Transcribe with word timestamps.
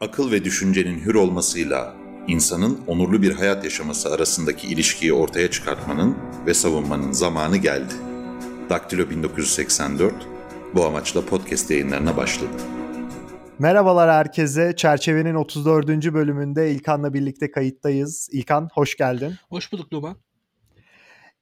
Akıl 0.00 0.32
ve 0.32 0.44
düşüncenin 0.44 1.00
hür 1.00 1.14
olmasıyla 1.14 1.94
insanın 2.26 2.80
onurlu 2.86 3.22
bir 3.22 3.32
hayat 3.32 3.64
yaşaması 3.64 4.12
arasındaki 4.14 4.68
ilişkiyi 4.68 5.12
ortaya 5.12 5.50
çıkartmanın 5.50 6.16
ve 6.46 6.54
savunmanın 6.54 7.12
zamanı 7.12 7.56
geldi. 7.56 7.94
Daktilo 8.70 9.10
1984 9.10 10.14
bu 10.74 10.84
amaçla 10.84 11.26
podcast 11.26 11.70
yayınlarına 11.70 12.16
başladı. 12.16 12.50
Merhabalar 13.58 14.10
herkese. 14.10 14.76
Çerçevenin 14.76 15.34
34. 15.34 15.88
bölümünde 15.88 16.70
İlkan'la 16.70 17.14
birlikte 17.14 17.50
kayıttayız. 17.50 18.28
İlkan 18.32 18.68
hoş 18.74 18.96
geldin. 18.96 19.34
Hoş 19.48 19.72
bulduk 19.72 19.92
Numan. 19.92 20.16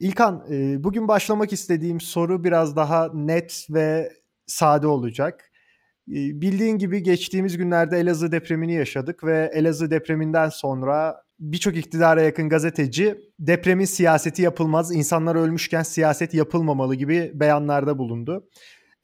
İlkan, 0.00 0.44
e, 0.50 0.84
bugün 0.84 1.08
başlamak 1.08 1.52
istediğim 1.52 2.00
soru 2.00 2.44
biraz 2.44 2.76
daha 2.76 3.10
net 3.14 3.66
ve 3.70 4.12
sade 4.46 4.86
olacak. 4.86 5.50
Bildiğin 6.06 6.78
gibi 6.78 7.02
geçtiğimiz 7.02 7.56
günlerde 7.56 7.98
Elazığ 7.98 8.32
depremini 8.32 8.74
yaşadık 8.74 9.24
ve 9.24 9.50
Elazığ 9.54 9.90
depreminden 9.90 10.48
sonra 10.48 11.22
birçok 11.40 11.76
iktidara 11.76 12.22
yakın 12.22 12.48
gazeteci 12.48 13.16
depremin 13.38 13.84
siyaseti 13.84 14.42
yapılmaz, 14.42 14.96
insanlar 14.96 15.34
ölmüşken 15.34 15.82
siyaset 15.82 16.34
yapılmamalı 16.34 16.94
gibi 16.94 17.30
beyanlarda 17.34 17.98
bulundu. 17.98 18.48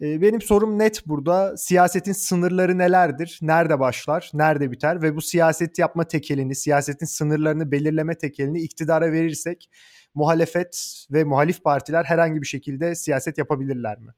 Benim 0.00 0.40
sorum 0.40 0.78
net 0.78 1.06
burada. 1.06 1.56
Siyasetin 1.56 2.12
sınırları 2.12 2.78
nelerdir? 2.78 3.38
Nerede 3.42 3.80
başlar? 3.80 4.30
Nerede 4.34 4.70
biter? 4.70 5.02
Ve 5.02 5.16
bu 5.16 5.22
siyaset 5.22 5.78
yapma 5.78 6.04
tekelini, 6.04 6.54
siyasetin 6.54 7.06
sınırlarını 7.06 7.70
belirleme 7.72 8.14
tekelini 8.18 8.60
iktidara 8.60 9.12
verirsek 9.12 9.70
muhalefet 10.14 11.04
ve 11.10 11.24
muhalif 11.24 11.64
partiler 11.64 12.04
herhangi 12.04 12.42
bir 12.42 12.46
şekilde 12.46 12.94
siyaset 12.94 13.38
yapabilirler 13.38 13.98
mi? 13.98 14.10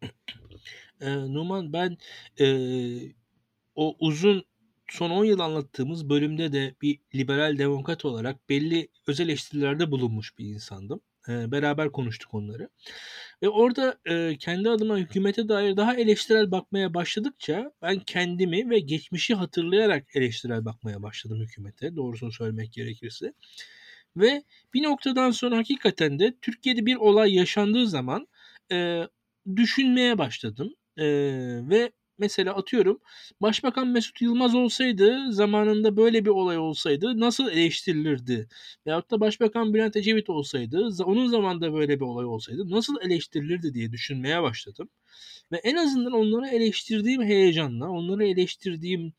Eee, 1.02 1.34
Numan 1.34 1.72
ben, 1.72 1.96
eee, 2.38 3.14
o 3.74 3.96
uzun 4.00 4.44
son 4.90 5.10
10 5.10 5.24
yıl 5.24 5.38
anlattığımız 5.40 6.08
bölümde 6.10 6.52
de 6.52 6.74
bir 6.82 7.00
liberal 7.14 7.58
demokrat 7.58 8.04
olarak 8.04 8.48
belli 8.50 8.88
öz 9.08 9.20
eleştirilerde 9.20 9.90
bulunmuş 9.90 10.38
bir 10.38 10.46
insandım. 10.46 11.00
Eee, 11.28 11.52
beraber 11.52 11.92
konuştuk 11.92 12.34
onları 12.34 12.68
ve 13.42 13.48
orada, 13.48 13.98
eee, 14.08 14.36
kendi 14.40 14.70
adıma 14.70 14.98
hükümete 14.98 15.48
dair 15.48 15.76
daha 15.76 15.96
eleştirel 15.96 16.50
bakmaya 16.50 16.94
başladıkça 16.94 17.72
ben 17.82 18.00
kendimi 18.00 18.70
ve 18.70 18.78
geçmişi 18.80 19.34
hatırlayarak 19.34 20.06
eleştirel 20.16 20.64
bakmaya 20.64 21.02
başladım 21.02 21.40
hükümete, 21.42 21.96
doğrusunu 21.96 22.32
söylemek 22.32 22.72
gerekirse. 22.72 23.32
Ve 24.16 24.42
bir 24.74 24.82
noktadan 24.82 25.30
sonra 25.30 25.56
hakikaten 25.56 26.18
de 26.18 26.34
Türkiye'de 26.42 26.86
bir 26.86 26.96
olay 26.96 27.34
yaşandığı 27.34 27.86
zaman, 27.88 28.28
eee, 28.70 29.08
düşünmeye 29.56 30.18
başladım. 30.18 30.74
Eee, 30.98 31.68
ve 31.70 31.92
mesela 32.18 32.54
atıyorum 32.56 33.00
Başbakan 33.42 33.88
Mesut 33.88 34.20
Yılmaz 34.22 34.54
olsaydı, 34.54 35.32
zamanında 35.32 35.96
böyle 35.96 36.24
bir 36.24 36.30
olay 36.30 36.58
olsaydı 36.58 37.20
nasıl 37.20 37.48
eleştirilirdi? 37.50 38.48
Veyahut 38.86 39.10
da 39.10 39.20
Başbakan 39.20 39.74
Bülent 39.74 39.96
Ecevit 39.96 40.30
olsaydı, 40.30 40.88
onun 41.04 41.26
zamanında 41.26 41.72
böyle 41.74 41.96
bir 42.00 42.04
olay 42.04 42.24
olsaydı 42.26 42.70
nasıl 42.70 42.94
eleştirilirdi 43.02 43.74
diye 43.74 43.92
düşünmeye 43.92 44.42
başladım. 44.42 44.88
Ve 45.52 45.56
en 45.58 45.76
azından 45.76 46.12
onları 46.12 46.48
eleştirdiğim 46.48 47.22
heyecanla, 47.22 47.88
onları 47.90 48.26
eleştirdiğim 48.26 49.12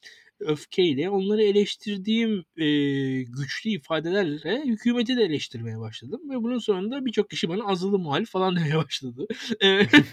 öfkeyle, 0.45 1.09
onları 1.09 1.43
eleştirdiğim, 1.43 2.45
eee, 2.57 3.23
güçlü 3.23 3.69
ifadelerle 3.69 4.61
hükümeti 4.65 5.17
de 5.17 5.23
eleştirmeye 5.23 5.79
başladım 5.79 6.21
ve 6.29 6.35
bunun 6.43 6.57
sonunda 6.59 7.05
birçok 7.05 7.29
kişi 7.29 7.49
bana 7.49 7.63
azılı 7.65 7.99
muhalif 7.99 8.29
falan 8.31 8.55
demeye 8.55 8.77
başladı. 8.77 9.27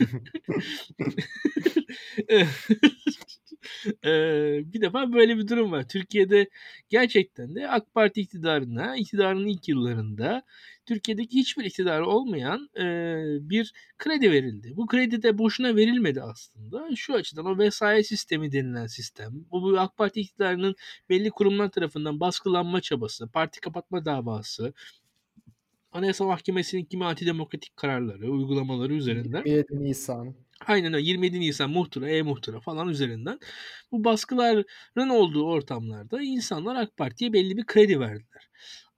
Eee, 4.05 4.63
bir 4.67 4.81
defa 4.81 5.13
böyle 5.13 5.39
bir 5.39 5.49
durum 5.49 5.73
var. 5.73 5.89
Türkiye'de 5.89 6.49
gerçekten 6.89 7.55
de 7.55 7.69
AK 7.69 7.95
Parti 7.95 8.21
iktidarına, 8.21 8.97
iktidarının 8.97 9.47
ilk 9.47 9.69
yıllarında 9.69 10.43
Türkiye'deki 10.87 11.39
hiçbir 11.39 11.65
iktidarı 11.65 12.07
olmayan, 12.07 12.69
eee, 12.77 13.39
bir 13.41 13.73
kredi 13.99 14.31
verildi. 14.33 14.73
Bu 14.77 14.87
kredi 14.87 15.23
de 15.23 15.39
boşuna 15.39 15.77
verilmedi 15.77 16.23
aslında. 16.23 16.89
Şu 16.97 17.15
açıdan 17.15 17.47
o 17.47 17.59
vesayet 17.59 18.07
sistemi 18.07 18.53
denilen 18.53 18.87
sistem, 18.87 19.33
bu 19.51 19.63
bu 19.63 19.81
AK 19.81 19.97
Parti 19.97 20.21
iktidarının 20.21 20.75
belli 21.09 21.31
kurumlar 21.31 21.71
tarafından 21.71 22.21
baskılanma 22.21 22.81
çabası, 22.81 23.29
parti 23.29 23.61
kapatma 23.61 24.05
davası, 24.05 24.73
Anayasa 25.93 26.25
Mahkemesi'nin 26.25 26.85
kimi 26.85 27.05
antidemokratik 27.05 27.77
kararları, 27.77 28.31
uygulamaları 28.31 28.95
üzerinden 28.95 29.43
27 29.45 29.85
Nisan. 29.85 30.35
Aynen 30.67 30.93
öyle. 30.95 31.07
27 31.07 31.41
Nisan 31.41 31.71
muhtıra, 31.71 32.09
e-muhtıra 32.11 32.61
falan 32.61 32.89
üzerinden 32.89 33.39
bu 33.93 34.05
baskıların 34.05 35.09
olduğu 35.11 35.45
ortamlarda 35.47 36.23
insanlar 36.23 36.77
AK 36.77 36.97
Parti'ye 36.97 37.33
belli 37.33 37.57
bir 37.57 37.67
kredi 37.67 38.01
verdiler. 38.01 38.49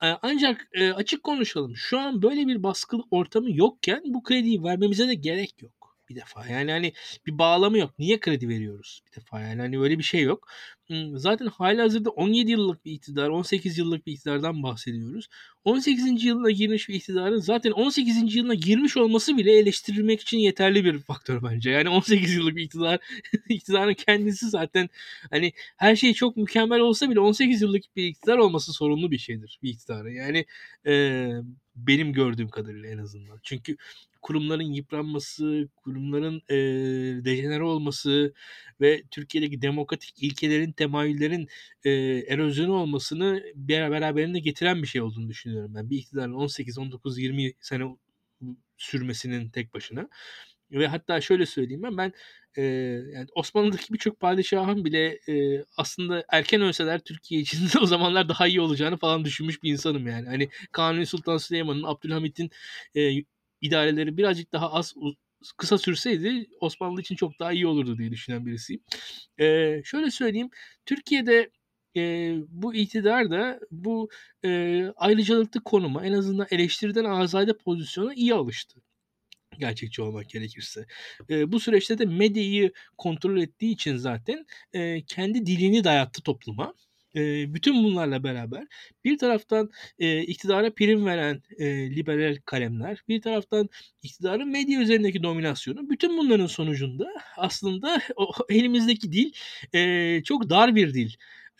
Eee, 0.02 0.18
ancak, 0.22 0.68
eee, 0.74 0.90
açık 0.92 1.22
konuşalım, 1.22 1.76
şu 1.76 1.98
an 2.00 2.22
böyle 2.22 2.46
bir 2.46 2.62
baskı 2.62 2.96
ortamı 3.10 3.56
yokken 3.56 4.02
bu 4.06 4.22
krediyi 4.22 4.62
vermemize 4.64 5.08
de 5.08 5.14
gerek 5.14 5.62
yok 5.62 5.96
bir 6.08 6.16
defa. 6.16 6.46
Yani, 6.46 6.70
hani, 6.72 6.92
bir 7.26 7.38
bağlamı 7.38 7.78
yok. 7.78 7.98
Niye 7.98 8.20
kredi 8.20 8.48
veriyoruz 8.48 9.00
bir 9.06 9.20
defa? 9.20 9.40
Yani, 9.40 9.60
hani, 9.60 9.80
öyle 9.80 9.98
bir 9.98 10.02
şey 10.04 10.22
yok. 10.22 10.48
Zaten 11.14 11.46
hâlihazırda 11.46 12.10
17 12.10 12.50
yıllık 12.50 12.84
bir 12.84 12.92
iktidar, 12.92 13.28
18 13.28 13.78
yıllık 13.78 14.06
bir 14.06 14.12
iktidardan 14.12 14.62
bahsediyoruz. 14.62 15.28
18. 15.64 16.24
yılına 16.24 16.50
girmiş 16.50 16.88
bir 16.88 16.94
iktidarın 16.94 17.40
zaten 17.40 17.70
18. 17.70 18.36
yılına 18.36 18.54
girmiş 18.54 18.96
olması 18.96 19.36
bile 19.36 19.52
eleştirilmek 19.52 20.20
için 20.20 20.38
yeterli 20.38 20.84
bir 20.84 20.98
faktör 20.98 21.42
bence. 21.42 21.70
Yani 21.70 21.88
18 21.88 22.34
yıllık 22.34 22.56
bir 22.56 22.62
iktidar, 22.62 23.00
iktidarın 23.48 23.94
kendisi 23.94 24.50
zaten, 24.50 24.88
hani, 25.30 25.52
her 25.76 25.96
şey 25.96 26.14
çok 26.14 26.36
mükemmel 26.36 26.80
olsa 26.80 27.10
bile 27.10 27.20
18 27.20 27.62
yıllık 27.62 27.96
bir 27.96 28.04
iktidar 28.04 28.38
olması 28.38 28.72
sorunlu 28.72 29.10
bir 29.10 29.18
şeydir 29.18 29.58
bir 29.62 29.70
iktidarın. 29.70 30.10
Yani, 30.10 30.46
eee, 30.86 31.42
benim 31.76 32.12
gördüğüm 32.12 32.48
kadarıyla 32.48 32.88
en 32.90 32.98
azından. 32.98 33.38
Çünkü 33.42 33.76
kurumların 34.22 34.72
yıpranması, 34.72 35.68
kurumların, 35.76 36.42
eee, 36.50 37.24
dejenere 37.24 37.62
olması 37.62 38.34
ve 38.80 39.02
Türkiye'deki 39.10 39.62
demokratik 39.62 40.22
ilkelerin, 40.22 40.72
temayüllerin, 40.82 41.48
eee, 41.84 42.24
erozyonu 42.28 42.74
olmasını 42.74 43.42
bera 43.54 43.90
beraberinde 43.90 44.40
getiren 44.40 44.82
bir 44.82 44.86
şey 44.88 45.00
olduğunu 45.02 45.28
düşünüyorum 45.28 45.74
ben. 45.74 45.90
Bir 45.90 45.98
iktidarın 45.98 46.32
18, 46.34 46.78
19, 46.78 47.18
20 47.18 47.52
sene 47.60 47.84
sürmesinin 48.78 49.50
tek 49.50 49.74
başına 49.74 50.08
ve 50.72 50.86
hatta 50.88 51.20
şöyle 51.20 51.46
söyleyeyim 51.46 51.82
ben, 51.82 51.96
ben, 51.98 52.12
eee, 52.56 52.64
yani 53.14 53.26
Osmanlı'daki 53.34 53.92
birçok 53.94 54.20
padişahın 54.20 54.84
bile, 54.84 55.18
eee, 55.28 55.64
aslında 55.76 56.24
erken 56.28 56.60
ölseler 56.62 57.00
Türkiye 57.00 57.40
için 57.40 57.58
o 57.82 57.86
zamanlar 57.86 58.28
daha 58.28 58.46
iyi 58.46 58.60
olacağını 58.60 58.98
falan 58.98 59.24
düşünmüş 59.24 59.62
bir 59.62 59.72
insanım 59.72 60.06
yani. 60.06 60.26
Hani 60.28 60.48
Kanuni 60.72 61.06
Sultan 61.06 61.38
Süleyman'ın, 61.38 61.82
Abdülhamit'in, 61.82 62.50
eee, 62.94 63.24
idareleri 63.60 64.16
birazcık 64.16 64.52
daha 64.52 64.72
az 64.72 64.94
kısa 65.56 65.78
sürseydi 65.78 66.46
Osmanlı 66.60 67.00
için 67.00 67.16
çok 67.16 67.38
daha 67.40 67.52
iyi 67.52 67.66
olurdu 67.66 67.98
diye 67.98 68.10
düşünen 68.10 68.46
birisiyim. 68.46 68.82
Eee, 69.38 69.82
şöyle 69.84 70.10
söyleyeyim, 70.10 70.50
Türkiye'de, 70.86 71.50
eee, 71.94 72.36
bu 72.48 72.74
iktidar 72.74 73.30
da 73.30 73.60
bu, 73.70 74.08
eee, 74.44 74.92
ayrıcalıklı 74.96 75.64
konuma, 75.64 76.06
en 76.06 76.12
azından 76.12 76.46
eleştiriden 76.50 77.04
azade 77.04 77.56
pozisyona 77.58 78.14
iyi 78.14 78.34
alıştı 78.34 78.80
gerçekçi 79.58 80.02
olmak 80.02 80.28
gerekirse. 80.30 80.86
Eee, 81.28 81.52
bu 81.52 81.60
süreçte 81.60 81.98
de 81.98 82.04
medyayı 82.06 82.72
kontrol 82.98 83.36
ettiği 83.38 83.72
için 83.72 83.96
zaten, 83.96 84.46
eee, 84.74 85.04
kendi 85.06 85.46
dilini 85.46 85.84
dayattı 85.84 86.22
topluma. 86.22 86.74
Eee, 87.14 87.46
bütün 87.48 87.84
bunlarla 87.84 88.24
beraber 88.24 88.66
bir 89.04 89.18
taraftan, 89.18 89.70
eee, 89.98 90.20
iktidara 90.22 90.74
prim 90.74 91.06
veren, 91.06 91.42
eee, 91.58 91.90
liberal 91.96 92.36
kalemler, 92.46 93.02
bir 93.08 93.20
taraftan 93.22 93.68
iktidarın 94.02 94.48
medya 94.48 94.80
üzerindeki 94.80 95.22
dominasyonu, 95.22 95.90
bütün 95.90 96.18
bunların 96.18 96.46
sonucunda 96.46 97.08
aslında 97.36 98.02
o 98.16 98.30
elimizdeki 98.48 99.12
dil, 99.12 99.32
eee, 99.74 100.22
çok 100.24 100.50
dar 100.50 100.74
bir 100.76 100.94
dil, 100.94 101.10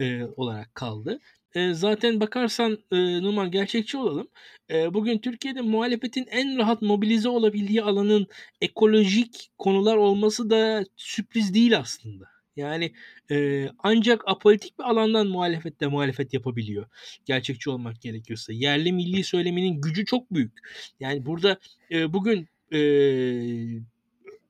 eee, 0.01 0.27
olarak 0.37 0.75
kaldı. 0.75 1.19
Eee, 1.57 1.73
zaten 1.75 2.21
bakarsan, 2.21 2.79
eee, 2.93 3.23
Numan 3.23 3.51
gerçekçi 3.51 3.97
olalım, 3.99 4.29
eee, 4.71 4.95
bugün 4.95 5.19
Türkiye'de 5.19 5.61
muhalefetin 5.61 6.27
en 6.31 6.59
rahat 6.59 6.83
mobilize 6.83 7.29
olabildiği 7.29 7.83
alanın 7.83 8.27
ekolojik 8.61 9.51
konular 9.59 9.97
olması 9.97 10.51
da 10.51 10.85
sürpriz 10.97 11.55
değil 11.55 11.79
aslında. 11.79 12.32
Yani, 12.57 12.93
eee, 13.31 13.71
ancak 13.79 14.23
apolitik 14.29 14.79
bir 14.79 14.85
alandan 14.85 15.27
muhalefet 15.27 15.81
de 15.81 15.87
muhalefet 15.87 16.35
yapabiliyor, 16.35 16.87
gerçekçi 17.25 17.71
olmak 17.71 18.01
gerekirse. 18.03 18.55
Yerli 18.55 18.93
milli 18.93 19.25
söyleminin 19.25 19.81
gücü 19.81 20.05
çok 20.05 20.31
büyük. 20.35 20.53
Yani 21.01 21.27
burada, 21.27 21.59
eee, 21.91 22.13
bugün, 22.13 22.49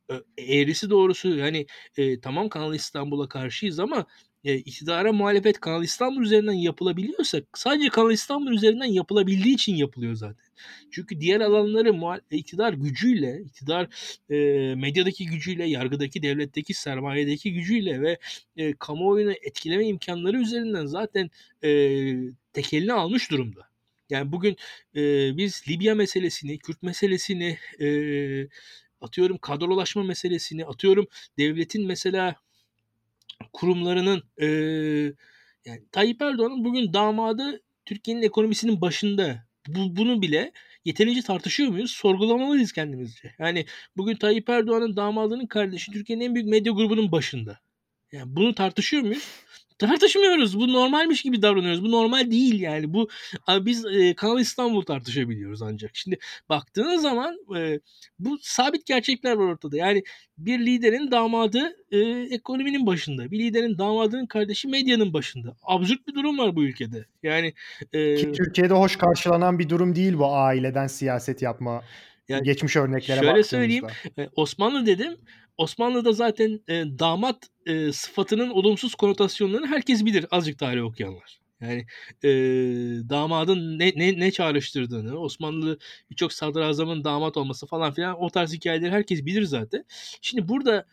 ö 0.08 0.20
eğrisi 0.38 0.90
doğrusu, 0.90 1.42
hani, 1.42 1.66
eee, 1.98 2.20
tamam 2.20 2.48
Kanal 2.48 2.74
İstanbul'a 2.74 3.28
karşıyız 3.28 3.80
ama, 3.80 4.06
eee, 4.44 4.56
iktidara 4.56 5.12
muhalefet 5.12 5.60
Kanal 5.60 5.84
İstanbul 5.84 6.22
üzerinden 6.22 6.52
yapılabiliyorsa 6.52 7.40
sadece 7.54 7.88
Kanal 7.88 8.12
İstanbul 8.12 8.52
üzerinden 8.52 8.86
yapılabildiği 8.86 9.54
için 9.54 9.74
yapılıyor 9.74 10.14
zaten. 10.14 10.46
Çünkü 10.90 11.20
diğer 11.20 11.40
alanları 11.40 12.20
iktidar 12.30 12.72
gücüyle, 12.72 13.42
iktidar 13.46 13.88
e, 14.30 14.36
medyadaki 14.74 15.26
gücüyle, 15.26 15.64
yargıdaki, 15.64 16.22
devletteki, 16.22 16.74
sermayedeki 16.74 17.52
gücüyle 17.52 18.00
ve 18.00 18.18
e, 18.56 18.72
kamuoyunu 18.72 19.32
etkileme 19.32 19.86
imkanları 19.86 20.40
üzerinden 20.40 20.86
zaten 20.86 21.30
e, 21.64 21.70
tekelini 22.52 22.92
almış 22.92 23.30
durumda. 23.30 23.68
Yani 24.10 24.32
bugün 24.32 24.56
e, 24.96 25.00
biz 25.36 25.64
Libya 25.68 25.94
meselesini, 25.94 26.58
Kürt 26.58 26.82
meselesini, 26.82 27.58
e, 27.80 27.88
atıyorum 29.00 29.38
kadrolaşma 29.38 30.02
meselesini, 30.02 30.66
atıyorum 30.66 31.06
devletin 31.38 31.86
mesela 31.86 32.36
kurumlarının 33.52 34.22
e, 34.38 34.46
yani 35.64 35.82
Tayyip 35.92 36.22
Erdoğan'ın 36.22 36.64
bugün 36.64 36.92
damadı 36.92 37.62
Türkiye'nin 37.84 38.22
ekonomisinin 38.22 38.80
başında. 38.80 39.46
Bu, 39.68 39.96
bunu 39.96 40.22
bile 40.22 40.52
yeterince 40.84 41.22
tartışıyor 41.22 41.68
muyuz? 41.70 41.90
Sorgulamalıyız 41.90 42.72
kendimizce. 42.72 43.34
Yani 43.38 43.66
bugün 43.96 44.16
Tayyip 44.16 44.48
Erdoğan'ın 44.48 44.96
damadının 44.96 45.46
kardeşi 45.46 45.92
Türkiye'nin 45.92 46.24
en 46.24 46.34
büyük 46.34 46.48
medya 46.48 46.72
grubunun 46.72 47.12
başında. 47.12 47.60
Yani 48.12 48.36
bunu 48.36 48.54
tartışıyor 48.54 49.02
muyuz? 49.02 49.28
Tartışmıyoruz. 49.82 50.58
Bu 50.58 50.72
normalmiş 50.72 51.22
gibi 51.22 51.42
davranıyoruz. 51.42 51.84
Bu 51.84 51.90
normal 51.90 52.30
değil 52.30 52.60
yani. 52.60 52.94
Bu 52.94 53.08
biz 53.48 53.86
e, 53.86 54.14
Kanal 54.14 54.40
İstanbul 54.40 54.82
tartışabiliyoruz 54.82 55.62
ancak. 55.62 55.90
Şimdi 55.94 56.18
baktığınız 56.48 57.02
zaman 57.02 57.36
e, 57.56 57.80
bu 58.18 58.38
sabit 58.42 58.86
gerçekler 58.86 59.32
var 59.32 59.44
ortada. 59.44 59.76
Yani 59.76 60.02
bir 60.38 60.66
liderin 60.66 61.10
damadı 61.10 61.76
e, 61.90 61.98
ekonominin 62.30 62.86
başında. 62.86 63.30
Bir 63.30 63.38
liderin 63.38 63.78
damadının 63.78 64.26
kardeşi 64.26 64.68
medyanın 64.68 65.12
başında. 65.12 65.56
Absürt 65.62 66.06
bir 66.06 66.14
durum 66.14 66.38
var 66.38 66.56
bu 66.56 66.64
ülkede. 66.64 67.06
Yani 67.22 67.54
e, 67.92 68.16
Ki 68.16 68.32
Türkiye'de 68.32 68.74
hoş 68.74 68.96
karşılanan 68.96 69.58
bir 69.58 69.68
durum 69.68 69.94
değil 69.94 70.18
bu 70.18 70.34
aileden 70.34 70.86
siyaset 70.86 71.42
yapma. 71.42 71.82
Yani 72.32 72.44
geçmiş 72.44 72.76
örneklere 72.76 73.20
şöyle 73.20 73.42
söyleyeyim. 73.42 73.86
Osmanlı 74.36 74.86
dedim. 74.86 75.16
Osmanlı'da 75.56 76.12
zaten 76.12 76.60
e, 76.68 76.84
damat 76.98 77.48
e, 77.66 77.92
sıfatının 77.92 78.50
olumsuz 78.50 78.94
konotasyonlarını 78.94 79.66
herkes 79.66 80.04
bilir 80.04 80.26
azıcık 80.30 80.58
tarih 80.58 80.84
okuyanlar. 80.84 81.40
Yani 81.60 81.86
e, 82.24 82.28
damadın 83.08 83.78
ne, 83.78 83.92
ne, 83.96 84.20
ne 84.20 84.30
çağrıştırdığını, 84.30 85.18
Osmanlı 85.18 85.78
birçok 86.10 86.32
sadrazamın 86.32 87.04
damat 87.04 87.36
olması 87.36 87.66
falan 87.66 87.92
filan 87.92 88.22
o 88.22 88.30
tarz 88.30 88.52
hikayeleri 88.52 88.90
herkes 88.90 89.24
bilir 89.24 89.42
zaten. 89.42 89.84
Şimdi 90.20 90.48
burada 90.48 90.86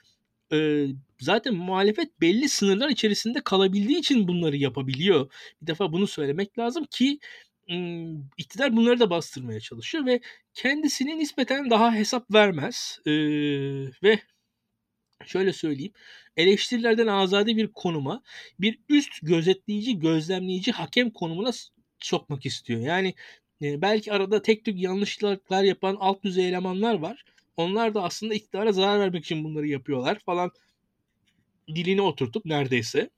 e, 0.54 0.88
zaten 1.20 1.54
muhalefet 1.54 2.22
belli 2.22 2.50
sınırlar 2.50 2.90
içerisinde 2.90 3.42
kalabildiği 3.42 4.00
için 4.00 4.28
bunları 4.28 4.58
yapabiliyor. 4.58 5.32
Bir 5.62 5.68
defa 5.68 5.92
bunu 5.94 6.08
söylemek 6.08 6.60
lazım 6.60 6.86
ki 6.92 7.20
iktidar 8.38 8.76
bunları 8.76 9.00
da 9.00 9.10
bastırmaya 9.10 9.60
çalışıyor 9.60 10.06
ve 10.06 10.22
kendisini 10.54 11.20
nispeten 11.20 11.70
daha 11.70 11.94
hesap 11.94 12.34
vermez 12.34 13.00
e, 13.06 13.12
ve 14.04 14.20
şöyle 15.26 15.54
söyleyeyim. 15.54 15.94
Eleştirilerden 16.38 17.08
azade 17.08 17.56
bir 17.56 17.68
konuma 17.74 18.22
bir 18.60 18.80
üst 18.90 19.20
gözetleyici, 19.22 20.00
gözlemleyici 20.00 20.72
hakem 20.72 21.10
konumuna 21.10 21.52
sokmak 22.00 22.46
istiyor. 22.46 22.82
Yani 22.82 23.14
e, 23.62 23.82
belki 23.82 24.14
arada 24.14 24.42
tek 24.42 24.66
tük 24.66 24.80
yanlışlıklar 24.80 25.64
yapan 25.64 25.98
alt 26.00 26.24
düzey 26.24 26.50
elemanlar 26.50 26.96
var. 26.96 27.26
Onlar 27.58 27.94
da 27.94 28.04
aslında 28.04 28.34
iktidara 28.34 28.72
zarar 28.72 29.00
vermek 29.00 29.26
için 29.26 29.44
bunları 29.44 29.68
yapıyorlar 29.68 30.20
falan 30.20 30.52
dilini 31.68 32.02
oturtup 32.02 32.46
neredeyse. 32.46 33.10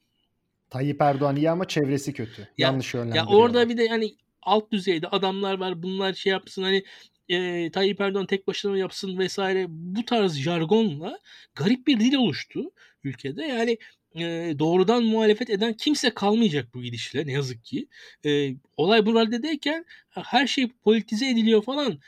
Tayyip 0.69 1.01
Erdoğan 1.01 1.35
iyi 1.35 1.49
ama 1.49 1.67
çevresi 1.67 2.13
kötü. 2.13 2.41
Ya, 2.41 2.47
Yanlış 2.57 2.93
yönlendiriyor. 2.93 3.25
Ya 3.25 3.31
orada 3.31 3.69
bir 3.69 3.77
de 3.77 3.87
hani 3.87 4.15
alt 4.41 4.71
düzeyde 4.71 5.07
adamlar 5.07 5.57
var. 5.57 5.83
Bunlar 5.83 6.13
şey 6.13 6.31
yapsın 6.31 6.63
hani 6.63 6.83
e, 7.29 7.69
Tayyip 7.71 8.01
Erdoğan 8.01 8.25
tek 8.25 8.47
başına 8.47 8.77
yapsın 8.77 9.17
vesaire 9.17 9.65
bu 9.69 10.05
tarz 10.05 10.37
jargonla 10.37 11.19
garip 11.55 11.87
bir 11.87 11.99
dil 11.99 12.15
oluştu 12.15 12.71
ülkede. 13.03 13.43
Yani 13.43 13.77
e, 14.15 14.55
doğrudan 14.59 15.03
muhalefet 15.03 15.49
eden 15.49 15.73
kimse 15.73 16.13
kalmayacak 16.13 16.73
bu 16.73 16.81
gidişle 16.81 17.25
ne 17.25 17.31
yazık 17.31 17.65
ki. 17.65 17.87
E, 18.25 18.55
olay 18.77 19.05
bu 19.05 19.15
raddedeyken 19.15 19.85
her 20.09 20.47
şey 20.47 20.67
politize 20.83 21.29
ediliyor 21.29 21.63
falan. 21.63 21.99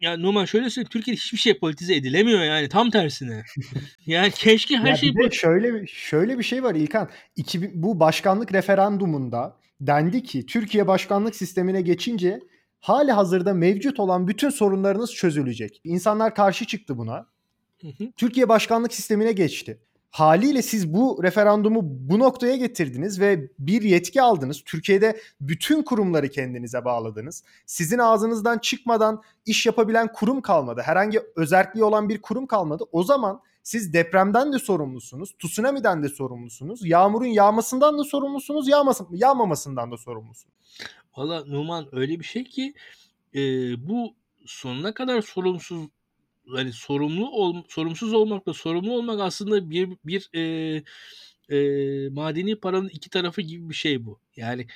Yani 0.00 0.22
Numan 0.22 0.44
şöyle 0.44 0.70
söyleyeyim 0.70 0.90
Türkiye'de 0.92 1.20
hiçbir 1.20 1.38
şey 1.38 1.58
politize 1.58 1.94
edilemiyor 1.94 2.40
yani 2.40 2.68
tam 2.68 2.90
tersine. 2.90 3.42
yani 4.06 4.30
keşke 4.30 4.76
her 4.76 4.86
ya 4.86 4.96
şey 4.96 5.16
bir 5.16 5.30
şöyle 5.30 5.86
şöyle 5.86 6.38
bir 6.38 6.44
şey 6.44 6.62
var 6.62 6.74
İlkan. 6.74 7.10
2000, 7.36 7.70
bu 7.74 8.00
başkanlık 8.00 8.52
referandumunda 8.52 9.56
dendi 9.80 10.22
ki 10.22 10.46
Türkiye 10.46 10.86
başkanlık 10.86 11.36
sistemine 11.36 11.80
geçince 11.80 12.40
hali 12.80 13.12
hazırda 13.12 13.54
mevcut 13.54 14.00
olan 14.00 14.28
bütün 14.28 14.50
sorunlarınız 14.50 15.14
çözülecek. 15.14 15.80
İnsanlar 15.84 16.34
karşı 16.34 16.66
çıktı 16.66 16.98
buna. 16.98 17.26
Türkiye 18.16 18.48
başkanlık 18.48 18.94
sistemine 18.94 19.32
geçti. 19.32 19.80
Haliyle 20.10 20.62
siz 20.62 20.94
bu 20.94 21.20
referandumu 21.22 21.80
bu 21.82 22.18
noktaya 22.18 22.56
getirdiniz 22.56 23.20
ve 23.20 23.50
bir 23.58 23.82
yetki 23.82 24.22
aldınız. 24.22 24.62
Türkiye'de 24.64 25.20
bütün 25.40 25.82
kurumları 25.82 26.28
kendinize 26.28 26.84
bağladınız. 26.84 27.44
Sizin 27.66 27.98
ağzınızdan 27.98 28.58
çıkmadan 28.58 29.22
iş 29.46 29.66
yapabilen 29.66 30.12
kurum 30.12 30.40
kalmadı. 30.40 30.82
Herhangi 30.84 31.20
özelliği 31.36 31.84
olan 31.84 32.08
bir 32.08 32.22
kurum 32.22 32.46
kalmadı. 32.46 32.84
O 32.92 33.02
zaman 33.02 33.40
siz 33.62 33.92
depremden 33.92 34.52
de 34.52 34.58
sorumlusunuz, 34.58 35.32
tsunami'den 35.38 36.02
de 36.02 36.08
sorumlusunuz, 36.08 36.86
yağmurun 36.86 37.26
yağmasından 37.26 37.98
da 37.98 38.04
sorumlusunuz, 38.04 38.68
yağmasın, 38.68 39.08
yağmamasından 39.10 39.90
da 39.90 39.96
sorumlusunuz. 39.96 40.56
Valla 41.16 41.44
Numan 41.44 41.88
öyle 41.92 42.20
bir 42.20 42.24
şey 42.24 42.44
ki 42.44 42.74
e, 43.34 43.40
bu 43.88 44.14
sonuna 44.46 44.94
kadar 44.94 45.22
sorumsuz 45.22 45.86
yani 46.56 46.72
sorumlu 46.72 47.30
ol, 47.30 47.62
sorumsuz 47.68 48.12
olmakla 48.14 48.54
sorumlu 48.54 48.92
olmak 48.92 49.20
aslında 49.20 49.70
bir 49.70 49.88
bir 50.04 50.30
e, 50.34 50.82
e, 51.50 52.08
madeni 52.08 52.56
paranın 52.56 52.88
iki 52.88 53.10
tarafı 53.10 53.42
gibi 53.42 53.68
bir 53.68 53.74
şey 53.74 54.04
bu. 54.06 54.20
Yani 54.36 54.66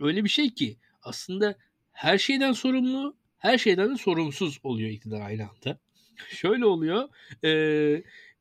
öyle 0.00 0.24
bir 0.24 0.28
şey 0.28 0.54
ki 0.54 0.76
aslında 1.02 1.56
her 1.92 2.18
şeyden 2.18 2.52
sorumlu, 2.52 3.16
her 3.38 3.58
şeyden 3.58 3.90
de 3.92 3.96
sorumsuz 3.96 4.58
oluyor 4.62 4.90
iktidar 4.90 5.20
aynı 5.20 5.42
anda. 5.42 5.78
Şöyle 6.30 6.66
oluyor. 6.66 7.08
E, 7.44 7.50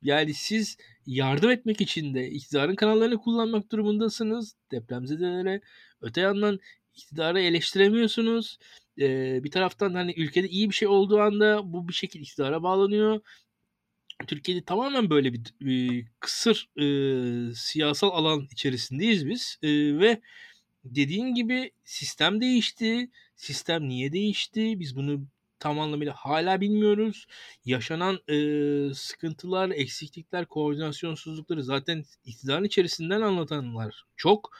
yani 0.02 0.34
siz 0.34 0.78
yardım 1.06 1.50
etmek 1.50 1.82
için 1.82 2.14
de 2.14 2.30
iktidarın 2.30 2.76
kanallarını 2.76 3.18
kullanmak 3.18 3.72
durumundasınız 3.72 4.56
depremzedelere. 4.72 5.62
Öte 6.02 6.22
yandan 6.22 6.60
iktidarı 6.96 7.42
eleştiremiyorsunuz. 7.42 8.58
Ee, 9.00 9.44
bir 9.44 9.52
taraftan 9.52 9.94
hani 9.94 10.14
ülkede 10.18 10.50
iyi 10.50 10.70
bir 10.70 10.76
şey 10.76 10.88
olduğu 10.88 11.20
anda 11.20 11.74
bu 11.74 11.88
bir 11.88 11.94
şekilde 11.94 12.24
iktidara 12.24 12.64
bağlanıyor. 12.64 13.22
Türkiye'de 14.28 14.66
tamamen 14.66 15.10
böyle 15.10 15.34
bir 15.34 15.42
e, 16.02 16.06
kısır 16.20 16.70
e, 16.78 17.54
siyasal 17.56 18.10
alan 18.10 18.48
içerisindeyiz 18.52 19.28
biz 19.28 19.58
e, 19.64 19.70
ve 20.00 20.22
dediğin 20.84 21.34
gibi 21.36 21.72
sistem 21.84 22.42
değişti. 22.42 23.10
Sistem 23.36 23.90
niye 23.90 24.14
değişti? 24.14 24.80
Biz 24.80 24.96
bunu 24.96 25.22
tam 25.60 25.80
anlamıyla 25.80 26.14
hala 26.14 26.62
bilmiyoruz. 26.62 27.28
Yaşanan 27.66 28.20
e, 28.28 28.94
sıkıntılar, 28.94 29.70
eksiklikler, 29.70 30.46
koordinasyonsuzlukları 30.46 31.64
zaten 31.64 32.06
iktidarın 32.26 32.64
içerisinden 32.64 33.22
anlatanlar 33.22 34.06
çok. 34.16 34.52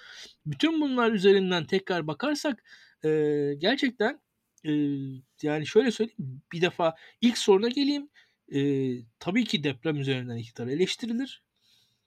Bütün 0.46 0.82
bunlar 0.82 1.12
üzerinden 1.12 1.66
tekrar 1.66 2.08
bakarsak 2.08 2.64
e, 3.06 3.10
gerçekten 3.58 4.20
e, 4.66 4.72
yani 5.42 5.68
şöyle 5.68 5.92
söyleyeyim 5.92 6.42
bir 6.54 6.62
defa 6.62 6.96
ilk 7.22 7.38
soruna 7.38 7.70
geleyim. 7.70 8.10
E, 8.54 8.60
tabii 9.20 9.46
ki 9.46 9.64
deprem 9.64 9.98
üzerinden 9.98 10.38
iktidar 10.38 10.68
eleştirilir. 10.68 11.44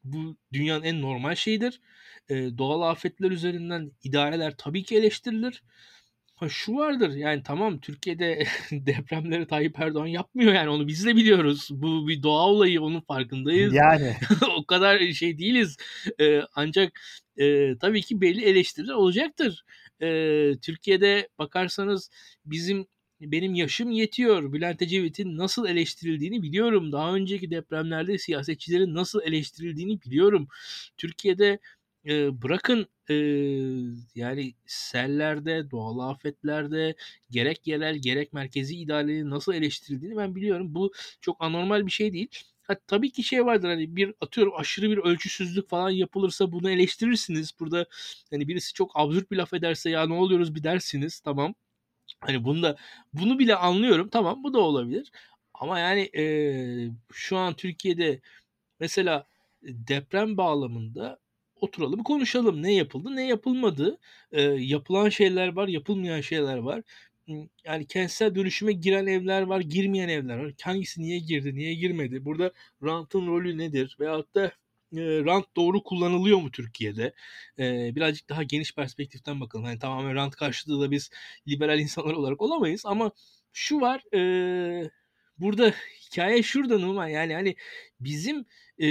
Bu 0.04 0.36
dünyanın 0.52 0.84
en 0.84 1.02
normal 1.02 1.34
şeyidir. 1.34 1.80
E, 2.28 2.34
doğal 2.58 2.90
afetler 2.90 3.30
üzerinden 3.30 3.92
idareler 4.04 4.54
tabii 4.58 4.82
ki 4.82 4.96
eleştirilir. 4.96 5.62
Ha 6.34 6.48
şu 6.48 6.74
vardır 6.74 7.10
yani 7.16 7.42
tamam 7.42 7.80
Türkiye'de 7.80 8.44
depremleri 8.72 9.46
Tayyip 9.46 9.80
Erdoğan 9.80 10.06
yapmıyor 10.06 10.52
yani 10.52 10.68
onu 10.68 10.88
biz 10.88 11.06
de 11.06 11.16
biliyoruz. 11.16 11.68
Bu 11.70 12.08
bir 12.08 12.22
doğa 12.22 12.46
olayı 12.46 12.82
onun 12.82 13.00
farkındayız. 13.00 13.74
Yani. 13.74 14.16
o 14.58 14.64
kadar 14.64 15.00
şey 15.12 15.38
değiliz. 15.38 15.76
Ee, 16.20 16.40
ancak 16.54 17.00
e, 17.36 17.78
tabii 17.78 18.02
ki 18.02 18.20
belli 18.20 18.44
eleştiriler 18.44 18.94
olacaktır. 18.94 19.64
Ee, 20.02 20.52
Türkiye'de 20.62 21.28
bakarsanız 21.38 22.10
bizim 22.46 22.86
benim 23.20 23.54
yaşım 23.54 23.90
yetiyor. 23.90 24.52
Bülent 24.52 24.82
Ecevit'in 24.82 25.38
nasıl 25.38 25.66
eleştirildiğini 25.68 26.42
biliyorum. 26.42 26.92
Daha 26.92 27.14
önceki 27.14 27.50
depremlerde 27.50 28.18
siyasetçilerin 28.18 28.94
nasıl 28.94 29.22
eleştirildiğini 29.22 30.02
biliyorum. 30.02 30.48
Türkiye'de 30.96 31.58
e, 32.06 32.42
bırakın 32.42 32.86
e, 33.10 33.14
yani 34.14 34.54
sellerde, 34.66 35.70
doğal 35.70 35.98
afetlerde 36.10 36.94
gerek 37.30 37.66
yerel 37.66 37.96
gerek 37.98 38.32
merkezi 38.32 38.76
idarenin 38.76 39.30
nasıl 39.30 39.54
eleştirildiğini 39.54 40.16
ben 40.16 40.34
biliyorum. 40.34 40.74
Bu 40.74 40.92
çok 41.20 41.36
anormal 41.40 41.86
bir 41.86 41.90
şey 41.92 42.12
değil. 42.12 42.28
Ha, 42.72 42.78
tabii 42.86 43.10
ki 43.12 43.22
şey 43.22 43.46
vardır 43.46 43.68
hani 43.68 43.96
bir 43.96 44.14
atıyorum 44.20 44.52
aşırı 44.56 44.90
bir 44.90 44.98
ölçüsüzlük 44.98 45.68
falan 45.70 45.90
yapılırsa 45.90 46.52
bunu 46.52 46.70
eleştirirsiniz. 46.70 47.52
Burada 47.60 47.86
hani 48.30 48.48
birisi 48.48 48.72
çok 48.74 48.92
absürt 48.94 49.30
bir 49.30 49.36
laf 49.36 49.54
ederse 49.54 49.90
ya 49.90 50.06
ne 50.06 50.14
oluyoruz 50.14 50.54
bir 50.54 50.62
dersiniz 50.64 51.20
tamam. 51.20 51.54
Hani 52.20 52.44
bunu 52.44 52.62
da 52.62 52.76
bunu 53.14 53.38
bile 53.38 53.56
anlıyorum. 53.56 54.08
Tamam 54.08 54.44
bu 54.44 54.54
da 54.54 54.58
olabilir. 54.60 55.10
Ama 55.54 55.78
yani 55.78 56.10
e, 56.18 56.24
şu 57.12 57.36
an 57.38 57.54
Türkiye'de 57.56 58.20
mesela 58.80 59.26
deprem 59.62 60.36
bağlamında 60.36 61.18
oturalım 61.56 62.02
konuşalım. 62.04 62.62
Ne 62.62 62.74
yapıldı 62.74 63.16
ne 63.16 63.26
yapılmadı. 63.28 63.98
E, 64.32 64.42
yapılan 64.42 65.08
şeyler 65.08 65.48
var 65.56 65.68
yapılmayan 65.68 66.20
şeyler 66.20 66.58
var. 66.58 66.82
Yani 67.64 67.86
kentsel 67.86 68.34
dönüşüme 68.34 68.72
giren 68.72 69.06
evler 69.06 69.42
var 69.42 69.60
girmeyen 69.60 70.08
evler 70.08 70.36
var. 70.36 70.52
Hangisi 70.62 71.02
niye 71.02 71.18
girdi 71.18 71.54
niye 71.54 71.74
girmedi. 71.74 72.24
Burada 72.24 72.52
rantın 72.82 73.26
rolü 73.26 73.58
nedir? 73.58 73.96
Veyahut 74.00 74.34
da 74.34 74.44
e, 74.96 75.00
rant 75.24 75.56
doğru 75.56 75.82
kullanılıyor 75.82 76.38
mu 76.38 76.50
Türkiye'de? 76.50 77.14
E, 77.58 77.94
birazcık 77.96 78.28
daha 78.28 78.42
geniş 78.42 78.74
perspektiften 78.74 79.40
bakalım. 79.40 79.64
Hani 79.64 79.78
tamamen 79.78 80.14
rant 80.14 80.36
karşıtı 80.36 80.80
da 80.80 80.90
biz 80.90 81.10
liberal 81.48 81.80
insanlar 81.80 82.14
olarak 82.14 82.42
olamayız 82.42 82.82
ama 82.86 83.12
şu 83.52 83.80
var 83.80 84.02
e, 84.14 84.90
burada 85.38 85.74
hikaye 86.06 86.42
şurada 86.42 86.78
Numan 86.78 87.08
yani 87.08 87.34
hani 87.34 87.56
bizim 88.00 88.44
e, 88.80 88.86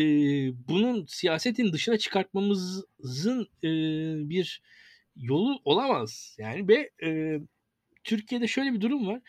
bunun 0.68 1.06
siyasetin 1.06 1.74
dışına 1.74 1.98
çıkartmamızın 1.98 3.48
e, 3.64 3.70
bir 4.30 4.62
yolu 5.16 5.62
olamaz. 5.66 6.36
Yani 6.40 6.68
ve 6.68 6.92
e, 7.04 7.40
Türkiye'de 8.04 8.48
şöyle 8.48 8.74
bir 8.74 8.82
durum 8.82 9.08
var. 9.08 9.22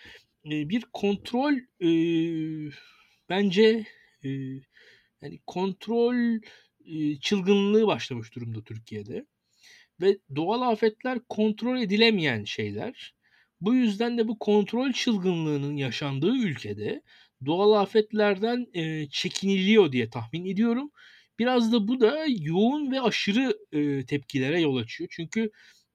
E, 0.46 0.68
bir 0.68 0.82
kontrol 0.92 1.54
e, 1.80 1.90
bence 3.28 3.86
e, 4.24 4.28
yani 5.22 5.40
kontrol 5.46 6.40
e, 6.84 7.20
çılgınlığı 7.20 7.86
başlamış 7.86 8.34
durumda 8.34 8.64
Türkiye'de. 8.64 9.26
Ve 10.00 10.18
doğal 10.36 10.62
afetler 10.62 11.18
kontrol 11.28 11.80
edilemeyen 11.80 12.44
şeyler. 12.44 13.14
Bu 13.60 13.74
yüzden 13.74 14.18
de 14.18 14.28
bu 14.28 14.38
kontrol 14.38 14.92
çılgınlığının 14.92 15.76
yaşandığı 15.76 16.36
ülkede 16.36 17.02
doğal 17.46 17.72
afetlerden 17.82 18.66
e, 18.74 19.08
çekiniliyor 19.08 19.92
diye 19.92 20.10
tahmin 20.10 20.46
ediyorum. 20.46 20.90
Biraz 21.38 21.72
da 21.72 21.88
bu 21.88 22.00
da 22.00 22.24
yoğun 22.28 22.92
ve 22.92 23.00
aşırı 23.00 23.58
e, 23.72 24.06
tepkilere 24.06 24.60
yol 24.60 24.76
açıyor. 24.76 25.10
Çünkü 25.12 25.50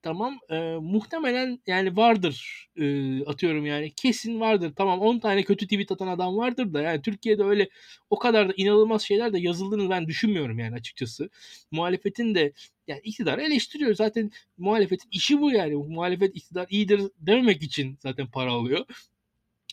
tamam 0.07 0.39
e, 0.49 0.55
muhtemelen 0.81 1.59
yani 1.67 1.97
vardır 1.97 2.67
e, 2.77 2.85
atıyorum 3.25 3.65
yani 3.65 3.91
kesin 3.91 4.39
vardır. 4.39 4.73
Tamam 4.75 4.99
10 4.99 5.19
tane 5.19 5.43
kötü 5.43 5.65
tweet 5.67 5.91
atan 5.91 6.07
adam 6.07 6.37
vardır 6.37 6.73
da 6.73 6.81
yani 6.81 7.01
Türkiye'de 7.01 7.43
öyle 7.43 7.69
o 8.09 8.19
kadar 8.19 8.49
da 8.49 8.53
inanılmaz 8.57 9.01
şeyler 9.01 9.33
de 9.33 9.39
yazıldığını 9.39 9.89
ben 9.89 10.07
düşünmüyorum 10.07 10.59
yani 10.59 10.75
açıkçası. 10.75 11.29
Muhalefetin 11.71 12.35
de 12.35 12.53
yani 12.87 13.01
iktidarı 13.03 13.41
eleştiriyor. 13.41 13.95
Zaten 13.95 14.31
muhalefetin 14.57 15.09
işi 15.11 15.41
bu 15.41 15.51
yani. 15.51 15.75
Muhalefet 15.75 16.35
iktidar 16.35 16.67
iyidir 16.69 17.01
dememek 17.19 17.63
için 17.63 17.97
zaten 17.99 18.27
para 18.27 18.51
alıyor. 18.51 18.85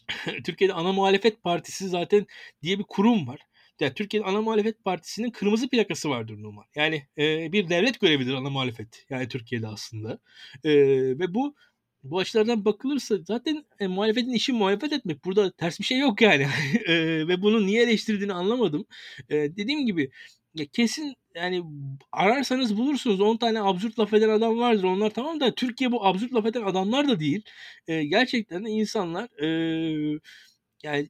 Türkiye'de 0.45 0.75
ana 0.75 0.93
muhalefet 0.93 1.43
partisi 1.43 1.89
zaten 1.89 2.27
diye 2.63 2.79
bir 2.79 2.85
kurum 2.85 3.29
var. 3.29 3.41
Yani 3.81 3.95
Türkiye'nin 3.95 4.29
ana 4.29 4.43
muhalefet 4.43 4.85
partisinin 4.85 5.31
kırmızı 5.31 5.69
plakası 5.69 6.11
vardır 6.11 6.43
Numan. 6.43 6.65
Yani 6.75 7.07
e, 7.19 7.53
bir 7.53 7.69
devlet 7.69 8.01
görevidir 8.01 8.35
ana 8.35 8.51
muhalefet. 8.51 9.07
Yani 9.11 9.29
Türkiye'de 9.29 9.67
aslında. 9.69 10.19
E, 10.65 10.71
ve 11.19 11.35
bu 11.35 11.55
bu 12.05 12.19
açılardan 12.19 12.65
bakılırsa 12.65 13.17
zaten 13.27 13.65
e, 13.81 13.87
muhalefetin 13.87 14.33
işi 14.33 14.53
muhalefet 14.53 14.93
etmek. 14.93 15.25
Burada 15.25 15.53
ters 15.53 15.81
bir 15.81 15.85
şey 15.85 15.99
yok 15.99 16.21
yani. 16.23 16.43
e, 16.87 16.95
ve 17.29 17.43
bunu 17.43 17.67
niye 17.67 17.83
eleştirdiğini 17.83 18.33
anlamadım. 18.33 18.87
E, 19.29 19.37
dediğim 19.37 19.87
gibi 19.87 20.11
ya 20.55 20.67
kesin 20.67 21.15
yani 21.35 21.65
ararsanız 22.13 22.77
bulursunuz 22.77 23.21
10 23.21 23.37
tane 23.37 23.63
absürt 23.63 23.99
laf 23.99 24.15
eden 24.15 24.29
adam 24.29 24.59
vardır. 24.59 24.85
Onlar 24.85 25.11
tamam 25.11 25.41
da 25.41 25.55
Türkiye 25.55 25.93
bu 25.93 26.07
absürt 26.07 26.35
laf 26.35 26.47
eden 26.47 26.63
adamlar 26.63 27.09
da 27.09 27.21
değil. 27.21 27.43
E, 27.89 28.05
gerçekten 28.05 28.65
de 28.65 28.71
insanlar 28.71 29.29
e, 29.43 30.21
yani 30.83 31.09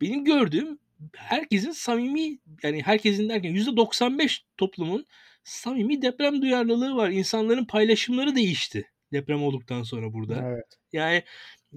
benim 0.00 0.24
gördüğüm 0.24 0.78
herkesin 1.16 1.70
samimi 1.70 2.38
yani 2.62 2.82
herkesin 2.82 3.28
derken 3.28 3.54
%95 3.54 4.44
toplumun 4.56 5.06
samimi 5.44 6.02
deprem 6.02 6.42
duyarlılığı 6.42 6.96
var. 6.96 7.10
İnsanların 7.10 7.64
paylaşımları 7.64 8.36
değişti 8.36 8.84
deprem 9.12 9.42
olduktan 9.42 9.82
sonra 9.82 10.12
burada. 10.12 10.44
Evet. 10.48 10.78
Yani 10.92 11.22